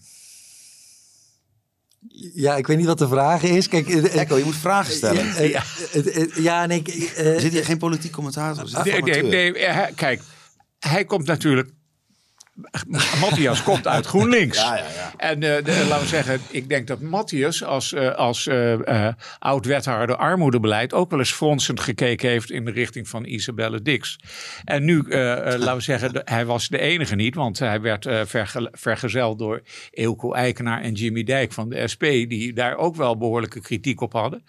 [2.34, 3.68] Ja, ik weet niet wat de vraag is.
[3.68, 5.48] Kijk, Echo, je moet vragen stellen.
[5.48, 5.62] Ja,
[6.34, 8.84] ja, nee, uh, Zit hier geen politiek commentator?
[8.84, 10.22] Nee, nee, nee, kijk,
[10.78, 11.70] hij komt natuurlijk
[13.20, 14.58] Matthias komt uit GroenLinks.
[14.58, 15.12] Ja, ja, ja.
[15.16, 15.50] En uh,
[15.88, 19.08] laten we zeggen, ik denk dat Matthias als, uh, als uh,
[19.38, 24.18] oud-wethouder armoedebeleid ook wel eens fronsend gekeken heeft in de richting van Isabelle Dix.
[24.64, 29.38] En nu, laten we zeggen, hij was de enige niet, want hij werd verge vergezeld
[29.38, 34.00] door Eelco Eikenaar en Jimmy Dijk van de SP, die daar ook wel behoorlijke kritiek
[34.00, 34.44] op hadden.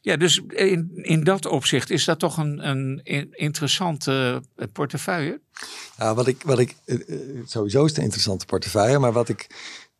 [0.00, 4.42] Ja, dus in, in dat opzicht is dat toch een, een interessante
[4.72, 5.40] portefeuille.
[5.98, 6.76] Ja, wat ik, wat ik,
[7.44, 9.46] sowieso is het een interessante portefeuille, maar wat ik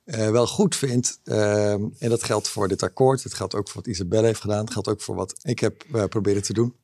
[0.04, 3.92] uh, wel goed vind, en dat geldt voor dit akkoord, het geldt ook voor wat
[3.92, 6.74] Isabelle heeft gedaan, het geldt ook voor wat ik heb uh, proberen te doen,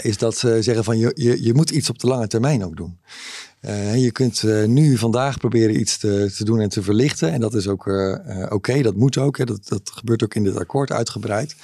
[0.00, 2.76] is dat ze zeggen van je, je, je moet iets op de lange termijn ook
[2.76, 3.00] doen.
[3.94, 7.32] Je kunt nu vandaag proberen iets te, te, doen en te verlichten.
[7.32, 7.86] En dat is ook
[8.48, 9.38] oké, dat moet ook.
[9.38, 9.44] Hè.
[9.44, 11.56] Dat, dat gebeurt ook in dit akkoord uitgebreid.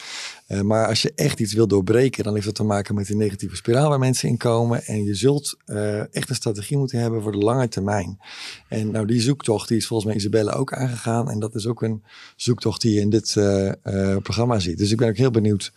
[0.62, 3.56] Maar als je echt iets wil doorbreken, dan heeft dat te maken met die negatieve
[3.56, 4.84] spiraal waar mensen in komen.
[4.84, 5.56] En je zult
[6.10, 8.18] echt een strategie moeten hebben voor de lange termijn.
[8.68, 11.30] En nou, die zoektocht die is volgens mij Isabelle ook aangegaan.
[11.30, 12.02] En dat is ook een
[12.36, 13.32] zoektocht die je in dit
[14.22, 14.78] programma ziet.
[14.78, 15.72] Dus ik ben ook heel benieuwd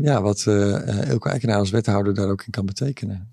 [0.00, 3.28] ja, wat Elke Eikenaar als wethouder daar ook in kan betekenen.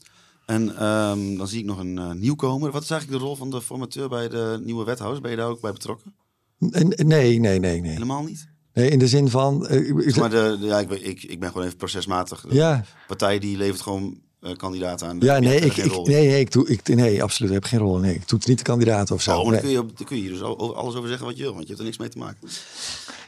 [0.50, 2.72] En um, dan zie ik nog een nieuwkomer.
[2.72, 5.22] Wat is eigenlijk de rol van de formateur bij de nieuwe wethouders?
[5.22, 6.14] Ben je daar ook bij betrokken?
[6.58, 7.82] Nee, nee, nee, nee.
[7.82, 8.50] Helemaal niet?
[8.74, 9.68] Nee, in de zin van.
[9.72, 12.41] Uh, maar de, de, ja, ik, ik, ik ben gewoon even procesmatig.
[12.41, 12.84] De ja.
[13.08, 15.18] partij die levert gewoon uh, kandidaten aan.
[15.20, 17.52] Ja, nee, ik, ik, nee, nee, ik, doe, ik, nee, absoluut.
[17.52, 17.97] Ik heb geen rol.
[17.97, 19.39] Nee, ik doe het niet de kandidaat of zo.
[19.39, 19.60] Oh, nee.
[19.60, 21.68] kun je, dan kun je hier dus alles over zeggen wat je wil, want je
[21.68, 22.50] hebt er niks mee te maken.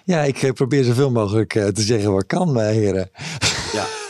[0.06, 3.10] Ja, ik probeer zoveel mogelijk uh, te zeggen wat kan, heren.
[3.74, 3.86] Ja.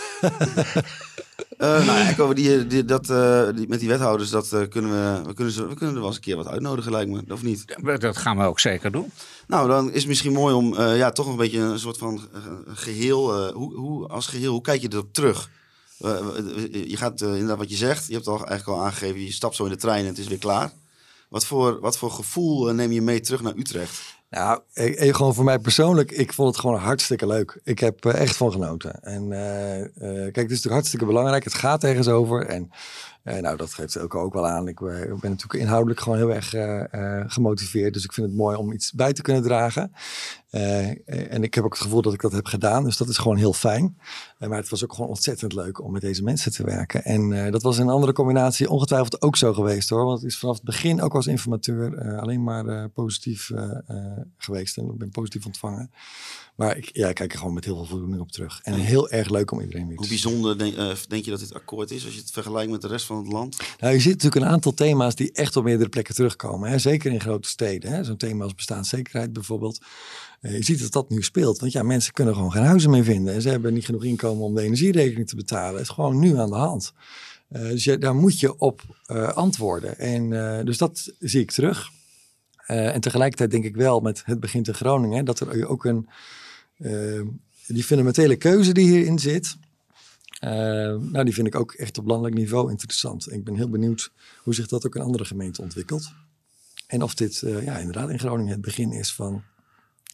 [1.62, 4.92] Uh, nou, ik over die, die, dat, uh, die, met die wethouders, dat uh, kunnen
[4.92, 7.24] we, we, kunnen ze, we kunnen er wel eens een keer wat uitnodigen, lijkt me,
[7.30, 7.76] of niet?
[8.00, 9.12] Dat gaan we ook zeker doen.
[9.48, 12.22] Nou, dan is het misschien mooi om ja, toch een beetje een soort van
[12.68, 15.50] geheel, hoe, hoe, als geheel, hoe kijk je erop terug?
[16.72, 19.64] je gaat inderdaad wat je zegt, je hebt al eigenlijk al aangegeven, je stapt zo
[19.64, 20.72] in de trein en het is weer klaar.
[21.30, 24.02] Wat voor, wat voor gevoel neem je mee terug naar Utrecht?
[24.32, 24.62] Nou,
[25.14, 27.60] gewoon voor mij persoonlijk, ik vond het gewoon hartstikke leuk.
[27.64, 29.04] Ik heb echt van genoten.
[29.04, 31.44] En uh, uh, kijk, het is natuurlijk hartstikke belangrijk.
[31.44, 32.46] Het gaat ergens over.
[32.46, 32.72] En
[33.24, 34.68] uh, nou, dat geeft ook, ook wel aan.
[34.68, 36.50] Ik, ik, ben natuurlijk inhoudelijk gewoon heel erg
[37.34, 37.94] gemotiveerd.
[37.94, 39.92] Dus ik vind het mooi om iets bij te kunnen dragen.
[41.06, 42.84] en ik heb ook het gevoel dat ik dat heb gedaan.
[42.84, 43.98] Dus dat is gewoon heel fijn.
[44.38, 47.04] maar het was ook gewoon ontzettend leuk om met deze mensen te werken.
[47.04, 50.06] En dat was in een andere combinatie ongetwijfeld ook zo geweest hoor.
[50.06, 53.52] Want het is vanaf het begin ook als informateur alleen maar positief
[54.38, 54.78] geweest.
[54.78, 55.92] En ik ben positief ontvangen.
[56.62, 58.60] Maar ik, ja, ik kijk er gewoon met heel veel voldoening op terug.
[58.64, 61.54] En heel erg leuk om iedereen weer Hoe bijzonder denk, uh, denk, je dat dit
[61.54, 63.58] akkoord is als je het vergelijkt met de rest van het land?
[63.80, 66.70] Nou, je ziet natuurlijk een aantal thema's die echt op meerdere plekken terugkomen.
[66.70, 66.78] Hè?
[66.78, 68.06] Zeker in grote steden.
[68.06, 69.80] Zo'n thema als bestaanszekerheid bijvoorbeeld.
[70.42, 71.60] Uh, je ziet dat dat nu speelt.
[71.60, 73.34] Want ja, mensen kunnen gewoon geen huizen meer vinden.
[73.34, 75.74] En ze hebben niet genoeg inkomen om de energierekening te betalen.
[75.74, 76.94] Het is gewoon nu aan de hand.
[77.52, 78.82] Uh, dus je, daar moet je op
[79.34, 80.00] antwoorden.
[80.00, 80.30] En
[80.66, 81.90] dus dat zie ik terug.
[82.66, 86.08] En tegelijkertijd denk ik wel met het begint in Groningen, dat er ook een,
[86.82, 87.22] uh,
[87.68, 89.58] die fundamentele keuze die hierin zit,
[90.44, 90.50] uh,
[91.00, 93.32] nou die vind ik ook echt op landelijk niveau interessant.
[93.32, 94.12] Ik ben heel benieuwd
[94.44, 96.14] hoe zich dat ook in andere gemeenten ontwikkelt.
[96.88, 99.44] En of dit ja, inderdaad in Groningen het begin is van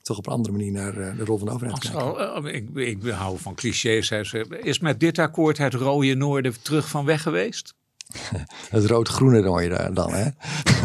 [0.02, 2.56] toch op een andere manier naar de rol van de overheid kijken.
[2.56, 4.12] ik, ik hou van clichés.
[4.62, 7.74] Is met dit akkoord het rode noorden terug van weg geweest?
[8.70, 10.30] Het rood-groene hoor je daar dan, hè?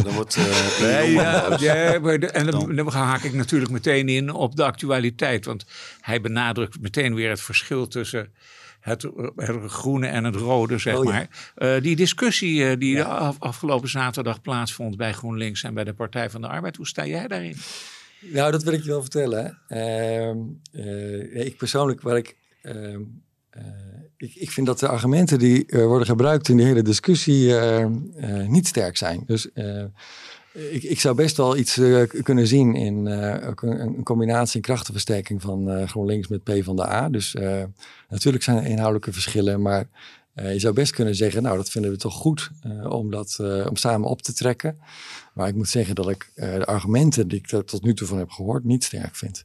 [0.03, 4.09] Dan wordt, uh, nee, ja, ja, maar de, en dan, dan haak ik natuurlijk meteen
[4.09, 5.45] in op de actualiteit.
[5.45, 5.65] Want
[6.01, 8.33] hij benadrukt meteen weer het verschil tussen
[8.81, 9.07] het,
[9.37, 11.53] het groene en het rode, zeg oh, maar.
[11.57, 16.31] Uh, die discussie uh, die af, afgelopen zaterdag plaatsvond bij GroenLinks en bij de Partij
[16.31, 16.77] van de Arbeid.
[16.77, 17.57] Hoe sta jij daarin?
[18.21, 19.59] Nou, dat wil ik je wel vertellen.
[19.69, 23.01] Uh, ik persoonlijk, waar ik ehm,
[23.57, 23.92] uh,
[24.23, 27.87] ik, ik, vind dat de argumenten die uh, worden gebruikt in die hele discussie uh,
[28.47, 29.23] niet sterk zijn.
[29.27, 29.49] Dus
[30.53, 31.81] ik, ik, zou best wel iets
[32.23, 37.09] kunnen zien in een, combinatie en krachtenversterking van GroenLinks met P van de A.
[37.09, 37.37] Dus
[38.09, 39.89] natuurlijk zijn er inhoudelijke verschillen, maar
[40.35, 42.51] je zou best kunnen zeggen, nou dat vinden we toch goed
[42.89, 43.37] om, dat,
[43.69, 44.79] om samen op te trekken.
[45.35, 48.19] Maar ik moet zeggen dat ik de argumenten die ik er tot nu toe van
[48.19, 49.43] heb gehoord niet sterk vind.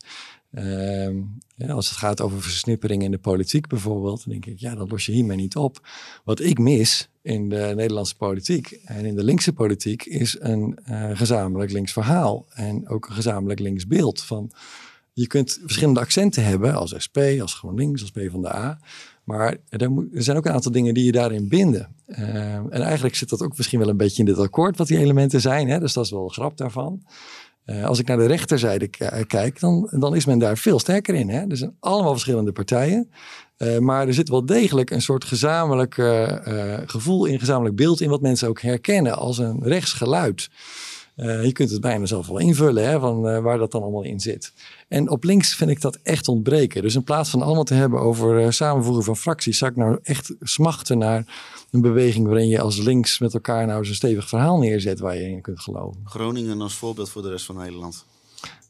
[0.52, 1.22] Ehm,
[1.68, 5.06] als het gaat over versnippering in de politiek bijvoorbeeld, dan denk ik, ja, dat los
[5.06, 5.88] je hiermee niet op.
[6.24, 11.10] Wat ik mis in de Nederlandse politiek en in de linkse politiek is een uh,
[11.14, 14.24] gezamenlijk links verhaal en ook een gezamenlijk links beeld.
[14.24, 14.52] Van,
[15.14, 18.80] je kunt verschillende accenten hebben als SP, als GroenLinks, als PvdA.
[19.24, 21.96] Maar er, moet, er, zijn ook een aantal dingen die je daarin binden.
[22.06, 24.98] Ehm, en eigenlijk zit dat ook misschien wel een beetje in dit akkoord, wat die
[24.98, 25.70] elementen zijn.
[25.70, 25.80] Hè?
[25.80, 27.04] Dus dat is wel een grap daarvan.
[27.70, 28.88] Uh, als ik naar de rechterzijde
[29.28, 31.30] kijk, dan, dan is men daar veel sterker in.
[31.30, 31.46] Hè?
[31.48, 33.12] Er zijn allemaal verschillende partijen.
[33.58, 35.94] Uh, maar er zit wel degelijk een soort gezamenlijk
[36.86, 40.50] gevoel in, gezamenlijk beeld in, wat mensen ook herkennen als een rechtsgeluid.
[41.18, 44.54] Je kunt het bijna zelf wel invullen, hè, van waar dat dan allemaal in zit.
[44.88, 46.82] En op links vind ik dat echt ontbreken.
[46.82, 50.36] Dus in plaats van allemaal te hebben over samenvoegen van fracties, zou ik nou echt
[50.42, 51.26] smachten naar
[51.72, 55.30] een beweging waarin je als links met elkaar nou zo'n stevig verhaal neerzet waar je
[55.30, 56.02] in kunt geloven.
[56.04, 58.06] Groningen als voorbeeld voor de rest van Nederland.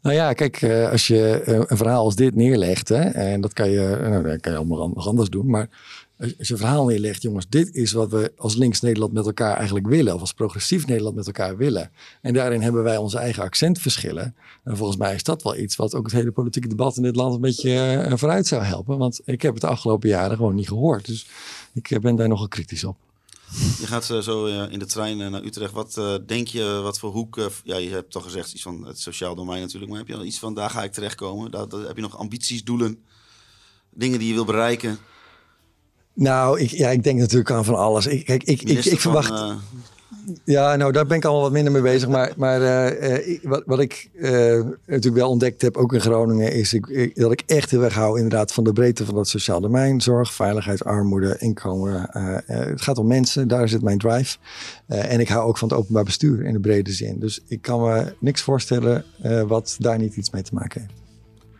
[0.02, 3.54] Nou ja, kijk, eh, als je eh, een verhaal als dit neerlegt, hè, en dat
[3.54, 5.70] kan je, nou, dat kan je allemaal anders doen, maar
[6.18, 10.14] een verhaal neerlegt, jongens, dit is wat we als links Nederland met elkaar eigenlijk willen,
[10.14, 11.92] of als progressief Nederland met elkaar willen.
[12.22, 14.36] En daarin hebben wij onze eigen accentverschillen.
[14.64, 17.16] En volgens mij is dat wel iets wat ook het hele politieke debat in dit
[17.16, 18.98] land een beetje eh, vooruit zou helpen.
[18.98, 21.06] Want ik heb het de afgelopen jaren gewoon niet gehoord.
[21.06, 21.28] Dus
[21.74, 22.98] ik ben daar nogal kritisch op.
[23.80, 25.72] Je gaat uh, zo in de trein naar Utrecht.
[25.74, 27.52] Wat denk je, wat voor hoek...
[27.64, 29.92] ja, je hebt toch gezegd iets van het sociaal domein natuurlijk.
[29.92, 31.52] Maar heb je al iets van, daar ga ik terechtkomen?
[31.88, 33.04] Heb je nog ambities, doelen?
[33.90, 35.00] Dingen die je wil bereiken?
[36.18, 38.08] Nou, ik, ja, ik denk natuurlijk aan van alles.
[38.08, 39.56] Ik, kijk, ik, ik, ik, verwacht...
[40.44, 42.10] Ja, nou daar ben ik allemaal wat minder mee bezig.
[42.10, 44.32] Maar, maar uh, wat, wat ik uh,
[44.86, 48.16] natuurlijk wel ontdekt heb, ook in Groningen, is ik, dat ik echt heel erg hou
[48.16, 50.02] inderdaad van de breedte van het sociaal domein.
[50.02, 52.10] Zorg, veiligheid, armoede, inkomen.
[52.14, 54.38] Uh, het gaat om mensen, daar zit mijn drive.
[54.88, 57.20] en ik hou ook van het openbaar bestuur in de brede zin.
[57.20, 59.06] Dus ik kan me niks voorstellen
[59.48, 61.07] wat daar niet iets mee te maken heeft.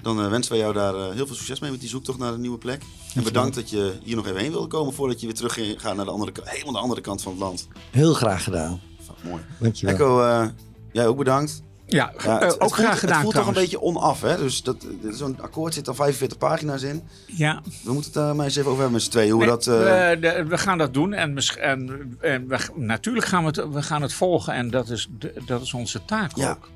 [0.08, 2.34] Dan uh, wensen wij jou daar uh, heel veel succes mee met die zoektocht naar
[2.34, 2.82] een nieuwe plek.
[3.16, 5.96] En bedankt dat je hier nog even heen wilde komen voordat je weer terug gaat
[5.96, 7.68] naar de andere, helemaal de andere kant van het land.
[7.92, 8.82] Heel graag gedaan.
[9.24, 9.42] Mooi.
[9.60, 9.96] Dankjewel.
[9.96, 10.48] Echo, uh,
[10.92, 11.62] jij ook bedankt.
[11.86, 13.14] Ja, ja het, ook graag gedaan.
[13.14, 14.38] Het voelt toch een beetje onaf, hè?
[14.38, 14.64] Dus
[15.10, 17.04] zo'n akkoord zit al 45 pagina's in.
[17.26, 17.62] Ja.
[17.84, 19.32] We moeten het uh, maar eens even over hebben met z'n tweeën.
[19.32, 23.48] Hoe we dat, we, we, gaan dat doen en, en, en we, natuurlijk gaan we
[23.48, 24.54] het, we gaan het volgen.
[24.54, 25.08] En dat is,
[25.46, 26.50] dat is onze taak ja.
[26.50, 26.70] ook.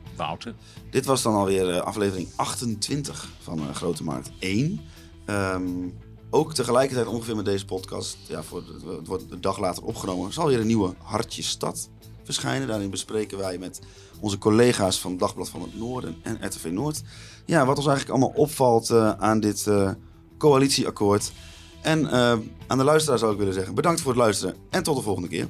[0.90, 4.80] Dit was dan alweer uh, aflevering 28 van uh, Grote Markt 1.
[5.26, 5.98] Um,
[6.30, 8.64] ook tegelijkertijd ongeveer met deze podcast, ja, voor,
[8.98, 11.90] het wordt een dag later opgenomen, zal weer een nieuwe Hartje Stad
[12.24, 12.68] verschijnen.
[12.68, 13.82] Daarin bespreken wij met
[14.20, 17.02] onze collega's van Dagblad van het Noorden en RTV Noord.
[17.46, 19.68] Ja, wat ons eigenlijk allemaal opvalt uh, aan dit
[20.38, 21.32] coalitieakkoord.
[21.82, 22.12] En
[22.68, 25.30] aan de luisteraar zou ik willen zeggen, bedankt voor het luisteren en tot de volgende
[25.30, 25.48] keer.